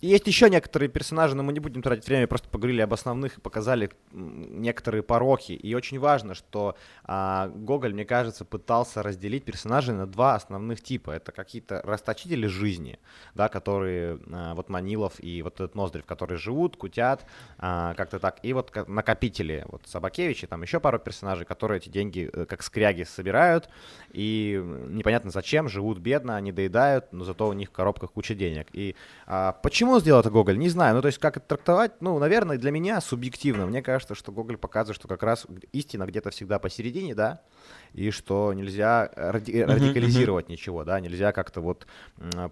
Есть 0.02 0.28
еще 0.28 0.50
некоторые 0.50 0.90
персонажи, 0.90 1.36
но 1.36 1.44
мы 1.44 1.54
не 1.54 1.60
будем 1.60 1.82
тратить 1.82 2.08
время, 2.08 2.28
просто 2.28 2.50
поговорили 2.50 2.82
об 2.82 2.94
основных 2.94 3.38
и 3.38 3.42
показали 3.42 3.92
некоторые 4.12 5.04
пороки. 5.04 5.52
И 5.52 5.76
очень 5.76 6.00
важно, 6.00 6.34
что 6.34 6.76
а, 7.04 7.50
Гоголь, 7.50 7.94
мне 7.94 8.06
кажется, 8.06 8.44
пытался 8.44 9.04
разделить 9.04 9.46
персонажей 9.46 9.94
на 9.94 10.08
два 10.08 10.36
основных 10.36 10.82
типа. 10.82 11.12
Это 11.12 11.32
какие-то 11.32 11.82
расточители 11.84 12.48
жизни, 12.48 13.00
да, 13.36 13.48
которые, 13.48 14.20
а, 14.32 14.56
вот 14.56 14.70
Манилов 14.70 15.14
и 15.20 15.42
вот 15.42 15.56
этот 15.56 15.76
Ноздрев, 15.76 16.06
которые 16.06 16.38
живут, 16.38 16.78
кутят, 16.78 17.26
а, 17.58 17.94
как-то 17.94 18.20
так. 18.20 18.40
И 18.44 18.54
вот 18.54 18.76
накопители, 18.88 19.66
вот 19.68 19.84
Собакевич 19.86 20.44
и 20.44 20.48
там 20.48 20.62
еще 20.64 20.80
пару 20.80 21.00
персонажей, 21.00 21.46
которые 21.46 21.78
эти 21.78 21.90
деньги 21.90 22.30
э, 22.32 22.46
как 22.46 22.64
скряги 22.64 23.04
собирают, 23.04 23.70
и 24.12 24.62
непонятно 24.90 25.32
зачем, 25.32 25.70
живут 25.70 26.00
бедно, 26.00 26.36
они 26.36 26.52
доедают, 26.52 27.14
но 27.14 27.24
зато 27.24 27.48
у 27.48 27.54
них 27.54 27.70
в 27.70 27.72
коробках 27.72 28.12
куча 28.12 28.36
денег. 28.36 28.68
И 28.74 28.96
а, 29.28 29.54
почему 29.54 29.91
Почему 29.92 30.00
сделал 30.00 30.22
это 30.22 30.30
Гоголь? 30.30 30.58
Не 30.58 30.70
знаю. 30.70 30.96
Ну, 30.96 31.02
то 31.02 31.08
есть, 31.08 31.18
как 31.18 31.36
это 31.36 31.46
трактовать? 31.46 32.00
Ну, 32.00 32.18
наверное, 32.18 32.58
для 32.58 32.72
меня 32.72 33.02
субъективно. 33.02 33.66
Мне 33.66 33.82
кажется, 33.82 34.16
что 34.16 34.32
Гоголь 34.32 34.56
показывает, 34.56 34.96
что 34.96 35.10
как 35.10 35.22
раз 35.22 35.46
истина 35.74 36.06
где-то 36.06 36.30
всегда 36.30 36.60
посередине, 36.60 37.14
да, 37.14 37.42
и 37.92 38.10
что 38.10 38.54
нельзя 38.54 39.12
ради- 39.18 39.60
радикализировать 39.62 40.46
uh-huh. 40.46 40.52
ничего, 40.52 40.86
да, 40.86 41.02
нельзя 41.02 41.34
как-то 41.34 41.60
вот 41.60 41.88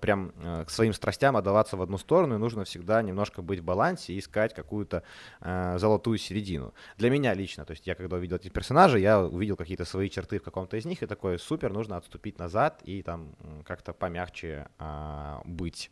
прям 0.02 0.34
э, 0.44 0.66
к 0.66 0.70
своим 0.70 0.92
страстям 0.92 1.38
отдаваться 1.38 1.78
в 1.78 1.82
одну 1.82 1.98
сторону, 1.98 2.36
и 2.36 2.38
нужно 2.38 2.66
всегда 2.66 3.02
немножко 3.02 3.42
быть 3.42 3.62
в 3.62 3.64
балансе 3.64 4.12
и 4.12 4.20
искать 4.20 4.54
какую-то 4.54 5.04
э, 5.40 5.78
золотую 5.78 6.18
середину. 6.18 6.74
Для 6.98 7.10
меня 7.10 7.34
лично, 7.34 7.64
то 7.64 7.72
есть 7.72 7.88
я 7.88 7.96
когда 7.96 8.18
увидел 8.18 8.36
эти 8.36 8.50
персонажи, 8.50 9.00
я 9.00 9.18
увидел 9.22 9.56
какие-то 9.56 9.86
свои 9.86 10.10
черты 10.10 10.40
в 10.40 10.44
каком-то 10.44 10.76
из 10.76 10.84
них, 10.84 11.04
и 11.04 11.06
такой, 11.06 11.40
супер, 11.40 11.72
нужно 11.72 11.96
отступить 11.96 12.38
назад 12.38 12.82
и 12.84 13.02
там 13.02 13.30
как-то 13.66 13.94
помягче 13.94 14.68
э, 14.78 15.38
быть 15.46 15.90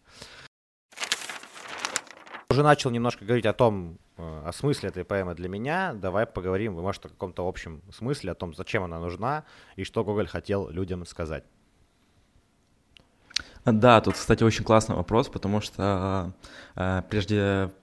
уже 2.50 2.64
начал 2.64 2.92
немножко 2.92 3.26
говорить 3.26 3.46
о 3.46 3.54
том, 3.54 3.98
э, 4.18 4.44
о 4.46 4.54
смысле 4.54 4.90
этой 4.90 5.04
поэмы 5.04 5.36
для 5.36 5.50
меня. 5.50 5.94
Давай 5.94 6.26
поговорим, 6.26 6.74
может, 6.74 7.06
о 7.06 7.10
каком-то 7.10 7.46
общем 7.46 7.82
смысле, 7.92 8.32
о 8.32 8.36
том, 8.36 8.54
зачем 8.54 8.84
она 8.84 9.00
нужна 9.00 9.44
и 9.76 9.84
что 9.84 10.06
Гоголь 10.06 10.28
хотел 10.28 10.70
людям 10.70 11.06
сказать. 11.06 11.44
Да, 13.66 14.00
тут, 14.00 14.14
кстати, 14.14 14.44
очень 14.44 14.64
классный 14.64 14.96
вопрос, 14.96 15.28
потому 15.28 15.60
что 15.60 16.34
э, 16.76 17.02
прежде 17.10 17.74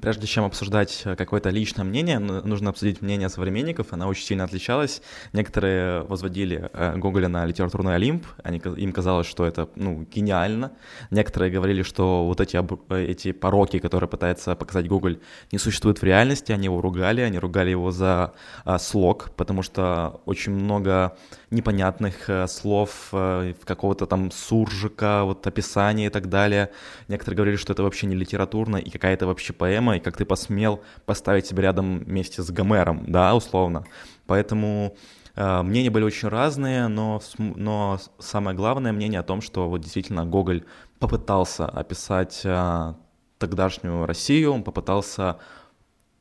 прежде 0.00 0.26
чем 0.26 0.44
обсуждать 0.44 1.02
э, 1.04 1.16
какое-то 1.16 1.50
личное 1.50 1.84
мнение, 1.84 2.18
нужно 2.18 2.70
обсудить 2.70 3.02
мнение 3.02 3.28
современников. 3.28 3.88
Она 3.92 4.06
очень 4.06 4.24
сильно 4.24 4.44
отличалась. 4.44 5.02
Некоторые 5.32 6.02
возводили 6.02 6.70
э, 6.72 6.96
Гоголя 6.96 7.28
на 7.28 7.46
литературный 7.46 7.94
Олимп. 7.94 8.26
Они, 8.42 8.58
им 8.58 8.92
казалось, 8.92 9.26
что 9.26 9.46
это 9.46 9.68
ну, 9.76 10.06
гениально. 10.10 10.72
Некоторые 11.10 11.50
говорили, 11.50 11.82
что 11.82 12.26
вот 12.26 12.40
эти, 12.40 12.56
э, 12.56 13.04
эти 13.04 13.32
пороки, 13.32 13.78
которые 13.78 14.08
пытается 14.08 14.54
показать 14.54 14.88
Гоголь, 14.88 15.20
не 15.52 15.58
существуют 15.58 16.00
в 16.00 16.04
реальности. 16.04 16.52
Они 16.52 16.64
его 16.64 16.80
ругали. 16.80 17.22
Они 17.22 17.38
ругали 17.38 17.70
его 17.70 17.90
за 17.90 18.34
слог, 18.78 19.30
потому 19.36 19.62
что 19.62 20.20
очень 20.24 20.52
много 20.52 21.16
непонятных 21.50 22.28
слов, 22.48 23.08
какого-то 23.10 24.06
там 24.06 24.30
суржика, 24.30 25.24
вот 25.24 25.46
описания 25.46 26.06
и 26.06 26.10
так 26.10 26.28
далее. 26.28 26.70
Некоторые 27.08 27.36
говорили, 27.36 27.56
что 27.56 27.72
это 27.72 27.82
вообще 27.82 28.06
не 28.06 28.14
литературно 28.14 28.76
и 28.76 28.90
какая-то 28.90 29.26
вообще 29.26 29.52
поэзия 29.52 29.69
поэма, 29.70 29.96
и 29.96 30.00
как 30.00 30.16
ты 30.16 30.24
посмел 30.24 30.80
поставить 31.06 31.46
себя 31.46 31.62
рядом 31.62 32.00
вместе 32.00 32.42
с 32.42 32.50
Гомером, 32.50 33.04
да, 33.06 33.34
условно. 33.34 33.84
Поэтому 34.26 34.96
э, 35.36 35.62
мнения 35.62 35.90
были 35.90 36.04
очень 36.04 36.28
разные, 36.28 36.88
но, 36.88 37.20
но 37.38 37.98
самое 38.18 38.56
главное 38.56 38.92
мнение 38.92 39.20
о 39.20 39.22
том, 39.22 39.40
что 39.40 39.68
вот 39.68 39.80
действительно 39.80 40.26
Гоголь 40.26 40.64
попытался 40.98 41.66
описать 41.66 42.40
э, 42.44 42.94
тогдашнюю 43.38 44.06
Россию, 44.06 44.52
он 44.52 44.62
попытался 44.64 45.36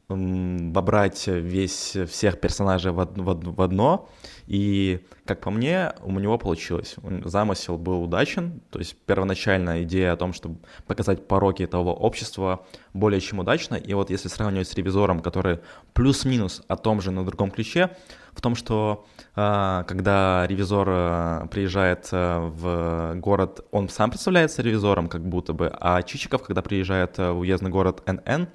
вобрать 0.10 1.28
весь, 1.28 1.96
всех 2.10 2.40
персонажей 2.40 2.92
в, 2.92 2.96
в, 2.96 3.56
в 3.56 3.62
одно, 3.62 4.10
и, 4.48 5.06
как 5.26 5.42
по 5.42 5.52
мне, 5.52 5.94
у 6.02 6.12
него 6.20 6.40
получилось. 6.40 6.96
Замысел 7.26 7.78
был 7.78 8.04
удачен, 8.04 8.62
то 8.72 8.80
есть 8.80 8.96
первоначальная 9.06 9.84
идея 9.84 10.14
о 10.14 10.18
том, 10.18 10.34
чтобы 10.34 10.58
показать 10.88 11.28
пороки 11.28 11.62
этого 11.62 11.92
общества 11.92 12.66
более 12.94 13.22
чем 13.22 13.40
удачно, 13.40 13.76
и 13.76 13.94
вот 13.94 14.10
если 14.10 14.28
сравнивать 14.30 14.68
с 14.68 14.74
«Ревизором», 14.74 15.20
который 15.20 15.60
плюс-минус 15.94 16.64
о 16.68 16.76
том 16.76 17.02
же, 17.02 17.12
на 17.12 17.24
другом 17.24 17.52
ключе, 17.52 17.92
в 18.34 18.42
том, 18.42 18.56
что 18.56 19.06
э, 19.36 19.84
когда 19.88 20.46
ревизор 20.48 20.88
э, 20.90 21.48
приезжает 21.52 22.08
э, 22.12 22.38
в 22.40 23.16
город, 23.16 23.66
он 23.72 23.90
сам 23.90 24.10
представляется 24.10 24.62
ревизором, 24.62 25.10
как 25.10 25.28
будто 25.28 25.54
бы, 25.54 25.72
а 25.80 26.02
Чичиков, 26.04 26.44
когда 26.44 26.62
приезжает 26.62 27.18
в 27.18 27.40
уездный 27.40 27.70
город 27.70 28.02
НН, 28.08 28.48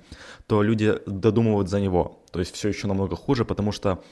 то 0.47 0.63
люди 0.63 0.95
додумывают 1.07 1.69
за 1.69 1.81
него. 1.81 2.23
То 2.31 2.41
есть 2.41 2.55
все 2.55 2.69
еще 2.69 2.87
намного 2.87 3.17
хуже, 3.17 3.45
потому 3.45 3.73
что 3.73 4.03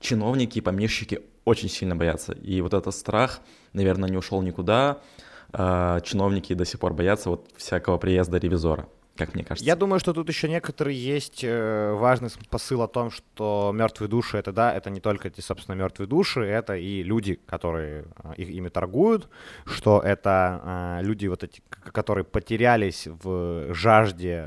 чиновники 0.00 0.58
и 0.58 0.60
помещики 0.62 1.20
очень 1.44 1.68
сильно 1.68 1.96
боятся. 1.96 2.32
И 2.32 2.60
вот 2.60 2.74
этот 2.74 2.94
страх, 2.94 3.40
наверное, 3.72 4.08
не 4.08 4.16
ушел 4.16 4.42
никуда. 4.42 5.00
Чиновники 5.52 6.54
до 6.54 6.64
сих 6.64 6.80
пор 6.80 6.94
боятся 6.94 7.30
вот 7.30 7.48
всякого 7.56 7.98
приезда 7.98 8.38
ревизора 8.38 8.88
как 9.16 9.34
мне 9.34 9.44
кажется. 9.44 9.64
Я 9.64 9.76
думаю, 9.76 10.00
что 10.00 10.12
тут 10.12 10.28
еще 10.28 10.48
некоторые 10.48 10.96
есть 10.98 11.44
э, 11.44 11.92
важный 11.92 12.30
посыл 12.48 12.82
о 12.82 12.88
том, 12.88 13.10
что 13.10 13.70
мертвые 13.74 14.08
души 14.08 14.38
это 14.38 14.52
да, 14.52 14.72
это 14.72 14.90
не 14.90 15.00
только 15.00 15.28
эти, 15.28 15.40
собственно, 15.40 15.74
мертвые 15.74 16.08
души, 16.08 16.40
это 16.40 16.76
и 16.76 17.02
люди, 17.02 17.38
которые 17.46 18.06
э, 18.24 18.34
их, 18.36 18.48
ими 18.48 18.68
торгуют, 18.68 19.28
что 19.66 20.00
это 20.00 20.98
э, 21.00 21.02
люди 21.02 21.26
вот 21.26 21.44
эти, 21.44 21.62
которые 21.92 22.24
потерялись 22.24 23.06
в 23.06 23.74
жажде 23.74 24.42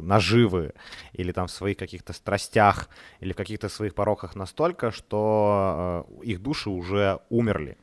наживы 0.00 0.74
или 1.12 1.32
там 1.32 1.46
в 1.46 1.50
своих 1.50 1.78
каких-то 1.78 2.12
страстях 2.12 2.88
или 3.20 3.32
в 3.32 3.36
каких-то 3.36 3.68
своих 3.68 3.94
пороках 3.94 4.34
настолько, 4.34 4.90
что 4.90 6.06
их 6.22 6.42
души 6.42 6.68
уже 6.68 7.20
умерли. 7.30 7.78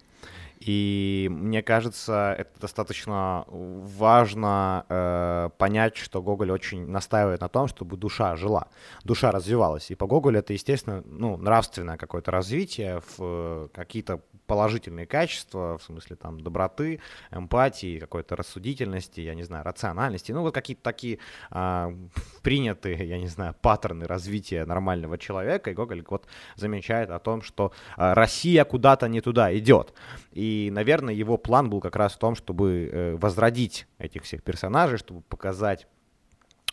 И 0.60 1.28
мне 1.30 1.62
кажется, 1.62 2.36
это 2.38 2.60
достаточно 2.60 3.46
важно 3.48 4.86
э, 4.90 5.50
понять, 5.58 5.98
что 5.98 6.22
Гоголь 6.22 6.52
очень 6.52 6.88
настаивает 6.88 7.42
на 7.42 7.48
том, 7.48 7.68
чтобы 7.68 7.96
душа 7.96 8.36
жила, 8.36 8.68
душа 9.04 9.32
развивалась. 9.32 9.92
И 9.92 9.96
по 9.96 10.08
Гоголю 10.08 10.40
это, 10.40 10.54
естественно, 10.54 11.04
ну, 11.06 11.38
нравственное 11.38 11.98
какое-то 11.98 12.32
развитие 12.32 13.02
в 13.02 13.20
э, 13.20 13.68
какие-то 13.72 14.22
положительные 14.48 15.06
качества, 15.06 15.78
в 15.78 15.84
смысле 15.84 16.16
там 16.16 16.40
доброты, 16.40 17.00
эмпатии, 17.32 18.00
какой-то 18.00 18.36
рассудительности, 18.36 19.22
я 19.22 19.36
не 19.36 19.44
знаю, 19.44 19.64
рациональности, 19.64 20.32
ну 20.32 20.42
вот 20.42 20.54
какие-то 20.54 20.82
такие 20.82 21.20
э, 21.52 21.98
принятые, 22.42 22.96
я 23.08 23.20
не 23.20 23.28
знаю, 23.28 23.56
паттерны 23.62 24.08
развития 24.08 24.66
нормального 24.66 25.18
человека. 25.18 25.72
И 25.72 25.74
Гоголь 25.74 26.04
вот 26.10 26.26
замечает 26.56 27.10
о 27.10 27.20
том, 27.20 27.42
что 27.42 27.72
э, 27.98 28.14
Россия 28.14 28.64
куда-то 28.64 29.08
не 29.08 29.22
туда 29.22 29.56
идет. 29.58 29.94
И, 30.32 30.70
наверное, 30.72 31.14
его 31.14 31.38
план 31.38 31.70
был 31.70 31.82
как 31.82 31.96
раз 31.96 32.14
в 32.14 32.20
том, 32.20 32.36
чтобы 32.36 32.90
э, 32.92 33.16
возродить 33.18 33.88
этих 34.00 34.24
всех 34.24 34.44
персонажей, 34.44 34.98
чтобы 34.98 35.22
показать 35.22 35.88
а, 35.88 35.97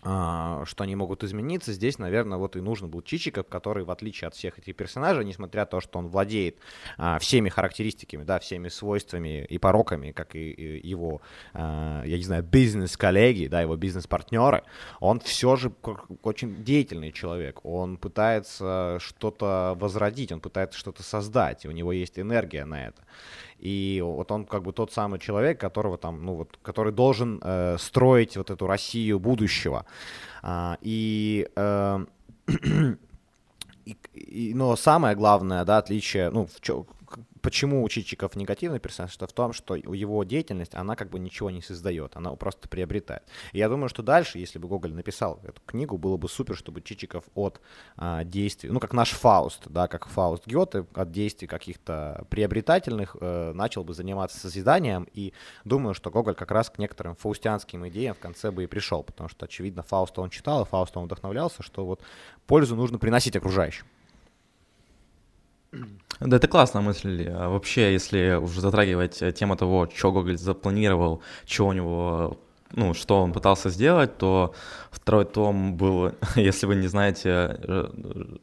что 0.04 0.84
они 0.84 0.96
могут 0.96 1.24
измениться. 1.24 1.72
Здесь, 1.72 1.98
наверное, 1.98 2.36
вот 2.36 2.56
и 2.56 2.60
нужен 2.60 2.90
был 2.90 3.00
Чичиков, 3.02 3.46
который, 3.48 3.84
в 3.84 3.90
отличие 3.90 4.28
от 4.28 4.34
всех 4.34 4.58
этих 4.58 4.76
персонажей, 4.76 5.24
несмотря 5.24 5.62
на 5.62 5.66
то, 5.66 5.80
что 5.80 5.98
он 5.98 6.08
владеет 6.08 6.58
а, 6.98 7.18
всеми 7.18 7.48
характеристиками, 7.48 8.22
да, 8.22 8.38
всеми 8.38 8.68
свойствами 8.68 9.44
и 9.44 9.58
пороками, 9.58 10.12
как 10.12 10.36
и, 10.36 10.50
и 10.50 10.86
его, 10.86 11.22
а, 11.54 12.02
я 12.04 12.18
не 12.18 12.22
знаю, 12.22 12.42
бизнес-коллеги, 12.42 13.46
да, 13.46 13.62
его 13.62 13.76
бизнес-партнеры, 13.76 14.64
он 15.00 15.20
все 15.20 15.56
же 15.56 15.72
очень 16.22 16.62
деятельный 16.64 17.12
человек. 17.12 17.64
Он 17.64 17.96
пытается 17.96 18.98
что-то 19.00 19.74
возродить, 19.78 20.32
он 20.32 20.40
пытается 20.40 20.78
что-то 20.78 21.02
создать, 21.02 21.64
и 21.64 21.68
у 21.68 21.72
него 21.72 21.92
есть 21.92 22.18
энергия 22.18 22.64
на 22.64 22.88
это. 22.88 23.02
И 23.64 24.02
вот 24.04 24.30
он 24.30 24.44
как 24.44 24.62
бы 24.62 24.72
тот 24.72 24.92
самый 24.92 25.18
человек, 25.18 25.58
которого 25.58 25.96
там, 25.96 26.22
ну 26.24 26.34
вот, 26.34 26.58
который 26.62 26.92
должен 26.92 27.40
э, 27.42 27.76
строить 27.78 28.36
вот 28.36 28.50
эту 28.50 28.66
Россию 28.66 29.18
будущего. 29.18 29.86
А, 30.42 30.76
и 30.82 31.48
э, 31.56 32.04
и, 33.86 33.96
и, 34.12 34.52
но 34.54 34.76
самое 34.76 35.16
главное, 35.16 35.64
да, 35.64 35.78
отличие, 35.78 36.28
ну, 36.30 36.46
в 36.46 36.60
чё, 36.60 36.84
почему 37.44 37.84
у 37.84 37.88
Чичиков 37.90 38.36
негативный 38.36 38.80
персонаж, 38.80 39.14
это 39.16 39.26
в 39.26 39.32
том, 39.34 39.52
что 39.52 39.74
его 39.76 40.24
деятельность, 40.24 40.74
она 40.74 40.96
как 40.96 41.10
бы 41.10 41.18
ничего 41.18 41.50
не 41.50 41.60
создает, 41.60 42.16
она 42.16 42.30
просто 42.36 42.68
приобретает. 42.70 43.22
И 43.52 43.58
я 43.58 43.68
думаю, 43.68 43.90
что 43.90 44.02
дальше, 44.02 44.38
если 44.38 44.58
бы 44.58 44.66
Гоголь 44.66 44.94
написал 44.94 45.40
эту 45.44 45.60
книгу, 45.66 45.98
было 45.98 46.16
бы 46.16 46.26
супер, 46.30 46.56
чтобы 46.56 46.80
Чичиков 46.80 47.24
от 47.34 47.60
а, 47.98 48.24
действий, 48.24 48.70
ну, 48.70 48.80
как 48.80 48.94
наш 48.94 49.10
Фауст, 49.10 49.68
да, 49.68 49.88
как 49.88 50.08
Фауст 50.08 50.46
Гёте, 50.46 50.86
от 50.94 51.12
действий 51.12 51.46
каких-то 51.46 52.26
приобретательных 52.30 53.14
э, 53.20 53.52
начал 53.52 53.84
бы 53.84 53.92
заниматься 53.92 54.40
созиданием, 54.40 55.06
и 55.12 55.34
думаю, 55.64 55.92
что 55.92 56.10
Гоголь 56.10 56.34
как 56.34 56.50
раз 56.50 56.70
к 56.70 56.78
некоторым 56.78 57.14
фаустианским 57.14 57.86
идеям 57.88 58.14
в 58.14 58.20
конце 58.20 58.50
бы 58.52 58.64
и 58.64 58.66
пришел, 58.66 59.02
потому 59.02 59.28
что, 59.28 59.44
очевидно, 59.44 59.82
Фауста 59.82 60.22
он 60.22 60.30
читал, 60.30 60.62
и 60.62 60.66
Фауста 60.66 60.98
он 60.98 61.04
вдохновлялся, 61.04 61.62
что 61.62 61.84
вот 61.84 62.00
пользу 62.46 62.74
нужно 62.74 62.98
приносить 62.98 63.36
окружающим. 63.36 63.84
Да, 66.20 66.36
это 66.36 66.48
классная 66.48 66.82
мысль. 66.82 67.28
А 67.28 67.48
вообще, 67.48 67.92
если 67.92 68.38
уже 68.40 68.60
затрагивать 68.60 69.22
тему 69.34 69.56
того, 69.56 69.88
что 69.94 70.12
Гоголь 70.12 70.38
запланировал, 70.38 71.22
что 71.46 71.66
у 71.66 71.72
него 71.72 72.38
ну, 72.76 72.94
что 72.94 73.22
он 73.22 73.32
пытался 73.32 73.70
сделать, 73.70 74.16
то 74.18 74.54
второй 74.90 75.24
том 75.24 75.76
был, 75.76 76.12
если 76.36 76.66
вы 76.66 76.76
не 76.76 76.88
знаете, 76.88 77.58
э, 77.62 77.90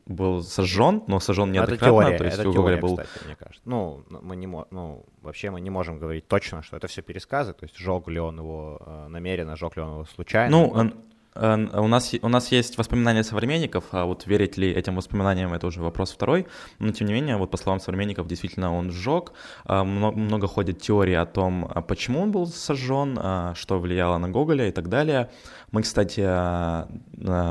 был 0.05 0.41
сожжен, 0.41 1.03
но 1.07 1.19
сожжен 1.19 1.51
неоднократно. 1.51 1.85
Это 1.85 1.85
теория, 1.85 2.17
то 2.17 2.23
есть 2.23 2.39
это 2.39 2.49
у 2.49 2.53
теория, 2.53 2.77
был... 2.77 2.97
кстати, 2.97 3.25
мне 3.25 3.35
кажется. 3.35 3.61
Ну, 3.65 4.03
мы 4.09 4.35
не 4.35 4.47
ну, 4.47 5.05
вообще 5.21 5.49
мы 5.49 5.61
не 5.61 5.69
можем 5.69 5.99
говорить 5.99 6.27
точно, 6.27 6.63
что 6.63 6.77
это 6.77 6.87
все 6.87 7.01
пересказы, 7.01 7.53
то 7.53 7.65
есть 7.65 7.77
жег 7.77 8.07
ли 8.07 8.19
он 8.19 8.37
его 8.37 8.79
э, 8.85 9.07
намеренно, 9.09 9.55
жег 9.55 9.75
ли 9.75 9.81
он 9.81 9.91
его 9.91 10.05
случайно. 10.05 10.51
Ну, 10.51 10.67
он, 10.67 10.87
Э, 10.89 11.10
у 11.33 11.87
нас, 11.87 12.13
у 12.21 12.27
нас 12.27 12.51
есть 12.51 12.77
воспоминания 12.77 13.23
современников, 13.23 13.85
а 13.91 14.05
вот 14.05 14.27
верить 14.27 14.57
ли 14.57 14.69
этим 14.69 14.95
воспоминаниям, 14.97 15.53
это 15.53 15.67
уже 15.67 15.81
вопрос 15.81 16.11
второй. 16.11 16.45
Но 16.79 16.91
тем 16.91 17.07
не 17.07 17.13
менее, 17.13 17.37
вот 17.37 17.51
по 17.51 17.57
словам 17.57 17.79
современников, 17.79 18.27
действительно 18.27 18.75
он 18.75 18.91
сжег. 18.91 19.31
А, 19.63 19.85
много, 19.85 20.17
много 20.17 20.47
ходит 20.47 20.81
теорий 20.81 21.13
о 21.13 21.25
том, 21.25 21.69
а 21.73 21.81
почему 21.81 22.21
он 22.21 22.31
был 22.31 22.47
сожжен, 22.47 23.17
а, 23.17 23.53
что 23.55 23.79
влияло 23.79 24.17
на 24.17 24.29
Гоголя 24.29 24.67
и 24.67 24.71
так 24.71 24.89
далее. 24.89 25.29
Мы, 25.71 25.83
кстати, 25.83 26.21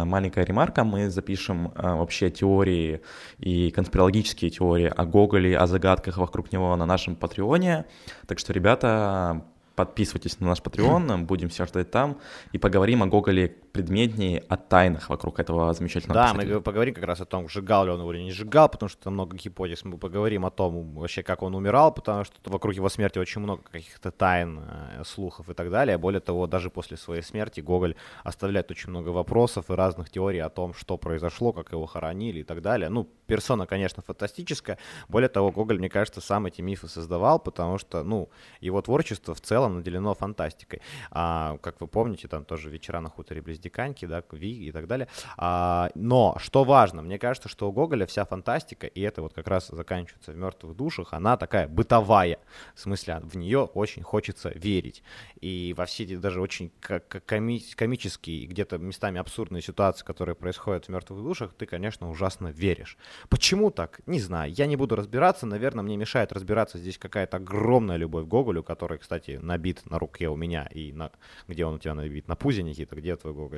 маленькая 0.04 0.44
ремарка, 0.44 0.84
мы 0.84 1.08
запишем 1.08 1.72
вообще 1.74 2.30
теории 2.30 3.00
и 3.38 3.70
конспирологические 3.70 4.50
теории 4.50 4.92
о 4.94 5.06
Гоголе, 5.06 5.56
о 5.56 5.66
загадках 5.66 6.18
вокруг 6.18 6.52
него 6.52 6.76
на 6.76 6.84
нашем 6.84 7.16
Патреоне. 7.16 7.86
Так 8.26 8.38
что, 8.38 8.52
ребята, 8.52 9.42
подписывайтесь 9.80 10.40
на 10.40 10.48
наш 10.48 10.60
Patreon, 10.60 11.18
будем 11.24 11.48
все 11.48 11.64
ждать 11.64 11.90
там, 11.90 12.18
и 12.52 12.58
поговорим 12.58 13.02
о 13.02 13.06
Гоголе 13.06 13.48
предметнее, 13.72 14.44
о 14.48 14.56
тайнах 14.56 15.08
вокруг 15.08 15.38
этого 15.38 15.72
замечательного 15.72 16.14
Да, 16.20 16.32
писателя. 16.32 16.54
мы 16.56 16.60
поговорим 16.60 16.94
как 16.94 17.04
раз 17.04 17.20
о 17.20 17.24
том, 17.24 17.48
сжигал 17.48 17.84
ли 17.84 17.90
он 17.90 18.00
его 18.00 18.12
или 18.12 18.22
не 18.22 18.32
сжигал, 18.32 18.68
потому 18.68 18.88
что 18.88 19.02
там 19.04 19.14
много 19.14 19.36
гипотез. 19.36 19.84
Мы 19.84 19.96
поговорим 19.96 20.44
о 20.44 20.50
том, 20.50 20.94
вообще, 20.94 21.22
как 21.22 21.42
он 21.42 21.54
умирал, 21.54 21.94
потому 21.94 22.24
что 22.24 22.34
вокруг 22.50 22.74
его 22.74 22.88
смерти 22.88 23.18
очень 23.18 23.40
много 23.40 23.62
каких-то 23.62 24.10
тайн, 24.10 24.60
э, 24.66 25.02
слухов 25.04 25.48
и 25.48 25.54
так 25.54 25.70
далее. 25.70 25.98
Более 25.98 26.20
того, 26.20 26.46
даже 26.46 26.70
после 26.70 26.96
своей 26.96 27.22
смерти 27.22 27.60
Гоголь 27.60 27.94
оставляет 28.24 28.70
очень 28.70 28.90
много 28.90 29.10
вопросов 29.10 29.70
и 29.70 29.74
разных 29.74 30.10
теорий 30.10 30.40
о 30.40 30.48
том, 30.48 30.74
что 30.74 30.98
произошло, 30.98 31.52
как 31.52 31.70
его 31.72 31.86
хоронили 31.86 32.40
и 32.40 32.44
так 32.44 32.62
далее. 32.62 32.88
Ну, 32.88 33.08
персона, 33.26 33.66
конечно, 33.66 34.02
фантастическая. 34.02 34.78
Более 35.08 35.28
того, 35.28 35.52
Гоголь, 35.52 35.78
мне 35.78 35.88
кажется, 35.88 36.20
сам 36.20 36.46
эти 36.46 36.60
мифы 36.60 36.88
создавал, 36.88 37.38
потому 37.38 37.78
что, 37.78 38.02
ну, 38.02 38.28
его 38.60 38.82
творчество 38.82 39.34
в 39.34 39.40
целом 39.40 39.76
наделено 39.76 40.14
фантастикой. 40.14 40.80
А, 41.12 41.58
как 41.62 41.80
вы 41.80 41.86
помните, 41.86 42.26
там 42.26 42.44
тоже 42.44 42.68
«Вечера 42.70 43.00
на 43.00 43.08
хуторе 43.08 43.40
близ 43.40 43.59
Диканьки», 43.60 44.06
да, 44.06 44.22
«Ви» 44.32 44.66
и 44.66 44.72
так 44.72 44.86
далее. 44.86 45.08
А, 45.36 45.90
но, 45.94 46.36
что 46.38 46.64
важно, 46.64 47.02
мне 47.02 47.18
кажется, 47.18 47.48
что 47.48 47.68
у 47.68 47.72
Гоголя 47.72 48.06
вся 48.06 48.24
фантастика, 48.24 48.86
и 48.86 49.00
это 49.00 49.22
вот 49.22 49.34
как 49.34 49.48
раз 49.48 49.68
заканчивается 49.68 50.32
в 50.32 50.36
«Мертвых 50.36 50.76
душах», 50.76 51.12
она 51.12 51.36
такая 51.36 51.68
бытовая. 51.68 52.38
В 52.74 52.80
смысле, 52.80 53.20
в 53.22 53.36
нее 53.36 53.60
очень 53.60 54.02
хочется 54.02 54.50
верить. 54.50 55.02
И 55.40 55.74
во 55.76 55.86
все 55.86 56.04
эти 56.04 56.16
даже 56.16 56.40
очень 56.40 56.72
коми- 56.80 57.74
комические, 57.74 58.46
где-то 58.46 58.78
местами 58.78 59.18
абсурдные 59.18 59.62
ситуации, 59.62 60.04
которые 60.04 60.34
происходят 60.34 60.86
в 60.86 60.88
«Мертвых 60.88 61.22
душах», 61.22 61.52
ты, 61.52 61.66
конечно, 61.66 62.08
ужасно 62.10 62.48
веришь. 62.48 62.96
Почему 63.28 63.70
так? 63.70 64.00
Не 64.06 64.20
знаю. 64.20 64.52
Я 64.52 64.66
не 64.66 64.76
буду 64.76 64.96
разбираться. 64.96 65.46
Наверное, 65.46 65.82
мне 65.82 65.96
мешает 65.96 66.32
разбираться 66.32 66.78
здесь 66.78 66.98
какая-то 66.98 67.38
огромная 67.38 67.96
любовь 67.96 68.24
к 68.24 68.28
Гоголю, 68.28 68.62
который, 68.62 68.98
кстати, 68.98 69.38
набит 69.42 69.84
на 69.90 69.98
руке 69.98 70.28
у 70.28 70.36
меня 70.36 70.66
и 70.66 70.92
на... 70.92 71.10
Где 71.48 71.64
он 71.64 71.74
у 71.74 71.78
тебя 71.78 71.94
набит? 71.94 72.28
На 72.28 72.36
пузе, 72.36 72.62
Никита? 72.62 72.94
Где 72.96 73.16
твой 73.16 73.34
Гоголь? 73.34 73.49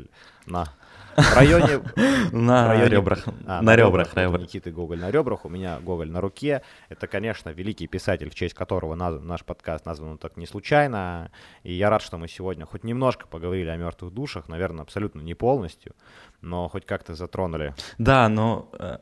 На... 0.47 0.69
В 1.17 1.37
районе... 1.37 1.83
На 2.33 2.87
ребрах. 2.87 3.25
А, 3.47 3.61
на 3.61 3.77
ребрах. 3.77 4.15
Никиты 4.17 4.71
Гоголь 4.71 4.99
на 4.99 5.11
ребрах, 5.11 5.45
у 5.45 5.49
меня 5.49 5.79
Гоголь 5.81 6.11
на 6.11 6.21
руке. 6.21 6.63
Это, 6.89 7.07
конечно, 7.07 7.51
великий 7.51 7.87
писатель, 7.87 8.31
в 8.31 8.35
честь 8.35 8.55
которого 8.55 8.95
наш 8.95 9.45
подкаст 9.45 9.85
назван 9.85 10.19
так 10.19 10.37
не 10.37 10.47
случайно. 10.47 11.31
И 11.65 11.73
я 11.75 11.91
рад, 11.91 12.03
что 12.03 12.17
мы 12.17 12.29
сегодня 12.29 12.65
хоть 12.65 12.85
немножко 12.85 13.27
поговорили 13.27 13.69
о 13.69 13.77
мертвых 13.77 14.13
душах, 14.13 14.49
наверное, 14.49 14.83
абсолютно 14.83 15.21
не 15.21 15.35
полностью, 15.35 15.95
но 16.41 16.69
хоть 16.69 16.87
как-то 16.87 17.15
затронули. 17.15 17.75
Да, 17.99 18.29
но 18.29 18.71
э, 18.79 18.99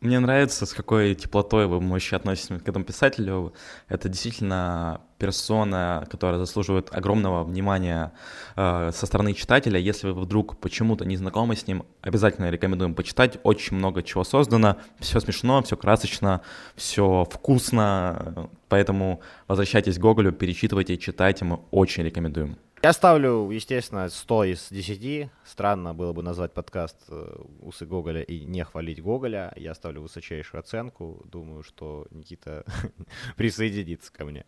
мне 0.00 0.20
нравится, 0.20 0.64
с 0.64 0.72
какой 0.74 1.16
теплотой 1.16 1.66
вы 1.66 1.80
вообще 1.80 2.16
относитесь 2.16 2.62
к 2.62 2.68
этому 2.68 2.84
писателю. 2.84 3.52
Это 3.88 4.08
действительно 4.08 5.00
персона, 5.18 6.06
которая 6.08 6.38
заслуживает 6.38 6.94
огромного 6.94 7.42
внимания 7.42 8.12
э, 8.54 8.92
со 8.94 9.06
стороны 9.06 9.34
читателя. 9.34 9.80
Если 9.80 10.08
вы 10.08 10.20
вдруг 10.20 10.58
почему-то 10.58 11.04
не 11.04 11.16
знакомы 11.16 11.56
с 11.56 11.66
ним, 11.66 11.84
обязательно 12.00 12.48
рекомендуем 12.48 12.94
почитать. 12.94 13.38
Очень 13.42 13.76
много 13.76 14.04
чего 14.04 14.22
создано. 14.22 14.76
Все 15.00 15.18
смешно, 15.18 15.62
все 15.62 15.76
красочно, 15.76 16.42
все 16.76 17.26
вкусно. 17.28 18.48
Поэтому 18.68 19.20
возвращайтесь 19.48 19.98
к 19.98 20.00
Гоголю, 20.00 20.30
перечитывайте, 20.30 20.96
читайте. 20.96 21.44
Мы 21.44 21.58
очень 21.72 22.04
рекомендуем. 22.04 22.56
Я 22.80 22.92
ставлю, 22.92 23.50
естественно, 23.50 24.08
100 24.08 24.44
из 24.44 24.68
10. 24.70 25.30
Странно 25.44 25.94
было 25.94 26.12
бы 26.12 26.22
назвать 26.22 26.52
подкаст 26.52 26.96
э, 27.08 27.42
«Усы 27.60 27.86
Гоголя» 27.86 28.22
и 28.22 28.44
не 28.44 28.64
хвалить 28.64 29.02
Гоголя. 29.02 29.52
Я 29.56 29.74
ставлю 29.74 30.02
высочайшую 30.02 30.60
оценку. 30.60 31.24
Думаю, 31.24 31.64
что 31.64 32.06
Никита 32.10 32.64
присоединится 33.36 34.12
ко 34.12 34.24
мне. 34.24 34.44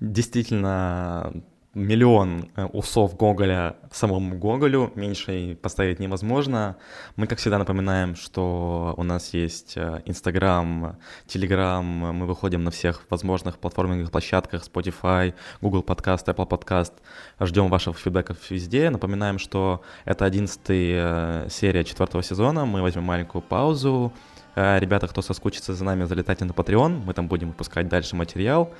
Действительно, 0.00 1.44
миллион 1.74 2.50
э, 2.54 2.64
усов 2.66 3.16
Гоголя 3.16 3.76
самому 3.90 4.36
Гоголю, 4.38 4.92
меньше 4.94 5.56
поставить 5.60 6.00
невозможно. 6.00 6.76
Мы, 7.16 7.26
как 7.26 7.38
всегда, 7.38 7.58
напоминаем, 7.58 8.14
что 8.14 8.94
у 8.96 9.02
нас 9.02 9.32
есть 9.32 9.74
э, 9.76 10.02
Инстаграм, 10.04 10.98
Телеграм, 11.26 11.84
мы 11.84 12.26
выходим 12.26 12.62
на 12.64 12.70
всех 12.70 13.06
возможных 13.08 13.58
платформенных 13.58 14.10
площадках, 14.10 14.64
Spotify, 14.66 15.34
Google 15.60 15.82
Podcast, 15.82 16.26
Apple 16.26 16.48
Podcast. 16.48 16.92
Ждем 17.40 17.68
ваших 17.68 17.98
фидбэков 17.98 18.50
везде. 18.50 18.90
Напоминаем, 18.90 19.38
что 19.38 19.82
это 20.04 20.24
одиннадцатая 20.26 21.44
э, 21.44 21.48
серия 21.50 21.84
четвертого 21.84 22.22
сезона. 22.22 22.66
Мы 22.66 22.82
возьмем 22.82 23.04
маленькую 23.04 23.42
паузу. 23.42 24.12
Ребята, 24.54 25.08
кто 25.08 25.22
соскучится 25.22 25.74
за 25.74 25.84
нами, 25.84 26.04
залетайте 26.04 26.44
на 26.44 26.52
Patreon, 26.52 27.02
мы 27.06 27.14
там 27.14 27.26
будем 27.26 27.48
выпускать 27.48 27.88
дальше 27.88 28.16
материал. 28.16 28.72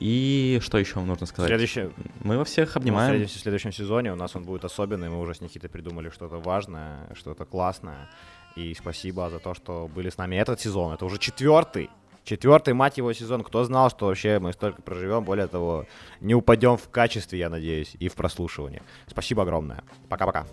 И 0.00 0.58
что 0.62 0.76
еще 0.78 1.00
нужно 1.00 1.26
сказать? 1.26 1.48
Следующее... 1.48 1.92
Мы 2.20 2.36
во 2.36 2.44
всех 2.44 2.76
обнимаем. 2.76 3.26
в 3.26 3.30
следующем 3.30 3.72
сезоне 3.72 4.12
у 4.12 4.16
нас 4.16 4.36
он 4.36 4.44
будет 4.44 4.64
особенный. 4.64 5.08
Мы 5.08 5.18
уже 5.18 5.34
с 5.34 5.40
Никитой 5.40 5.70
придумали 5.70 6.10
что-то 6.10 6.36
важное, 6.36 7.08
что-то 7.14 7.46
классное. 7.46 8.10
И 8.54 8.74
спасибо 8.74 9.30
за 9.30 9.38
то, 9.38 9.54
что 9.54 9.88
были 9.88 10.10
с 10.10 10.18
нами 10.18 10.36
этот 10.36 10.60
сезон. 10.60 10.92
Это 10.92 11.06
уже 11.06 11.18
четвертый. 11.18 11.88
Четвертый, 12.24 12.74
мать 12.74 12.98
его, 12.98 13.10
сезон. 13.14 13.42
Кто 13.42 13.64
знал, 13.64 13.88
что 13.88 14.06
вообще 14.06 14.38
мы 14.38 14.52
столько 14.52 14.82
проживем. 14.82 15.24
Более 15.24 15.46
того, 15.46 15.86
не 16.20 16.34
упадем 16.34 16.76
в 16.76 16.90
качестве, 16.90 17.38
я 17.38 17.48
надеюсь, 17.48 17.96
и 17.98 18.08
в 18.08 18.14
прослушивании. 18.14 18.82
Спасибо 19.06 19.42
огромное. 19.42 19.82
Пока-пока. 20.10 20.46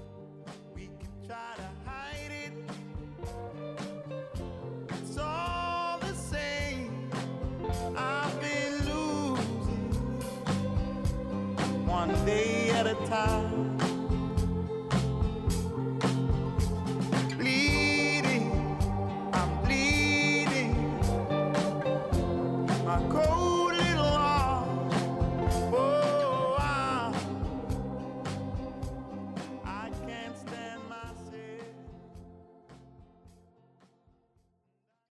봐. 13.16 13.55